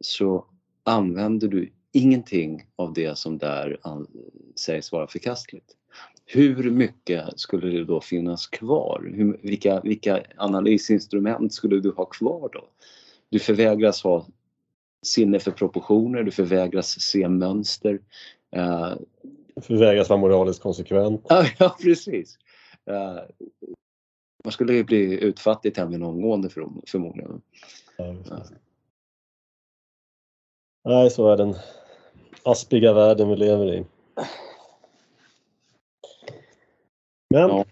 [0.00, 0.46] så
[0.84, 3.78] använder du ingenting av det som där
[4.56, 5.76] sägs vara förkastligt.
[6.24, 9.12] Hur mycket skulle det då finnas kvar?
[9.14, 12.68] Hur, vilka, vilka analysinstrument skulle du ha kvar då?
[13.28, 14.26] Du förvägras ha
[15.06, 18.00] sinne för proportioner, du förvägras se mönster.
[18.56, 18.94] Uh,
[19.60, 21.26] förvägras vara moraliskt konsekvent.
[21.28, 22.38] Ja, ja precis.
[22.90, 23.20] Uh,
[24.44, 27.42] man skulle bli utfattig tämligen omgående för, förmodligen.
[27.96, 28.14] Ja.
[30.84, 31.54] Nej, så är den
[32.46, 33.84] aspiga världen vi lever i.
[37.30, 37.64] Men ja.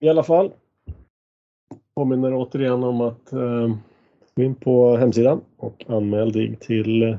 [0.00, 0.52] i alla fall
[1.94, 3.76] påminner återigen om att eh,
[4.34, 7.16] gå in på hemsidan och anmäl dig till eh,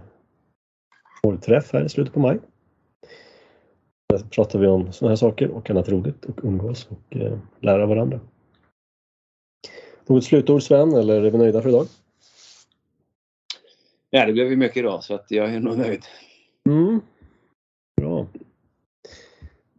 [1.23, 2.39] vår träff här i slutet på maj.
[4.09, 7.85] Där pratar vi om sådana här saker och annat roligt och umgås och eh, lära
[7.85, 8.19] varandra.
[10.07, 11.87] Något slutord Sven eller är vi nöjda för idag?
[14.09, 16.05] Ja, det blev ju mycket idag så att jag är nog nöjd.
[16.69, 17.01] Mm.
[18.01, 18.27] Bra.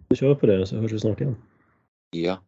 [0.08, 1.36] Vi kör på det så hörs vi snart igen.
[2.10, 2.38] Ja.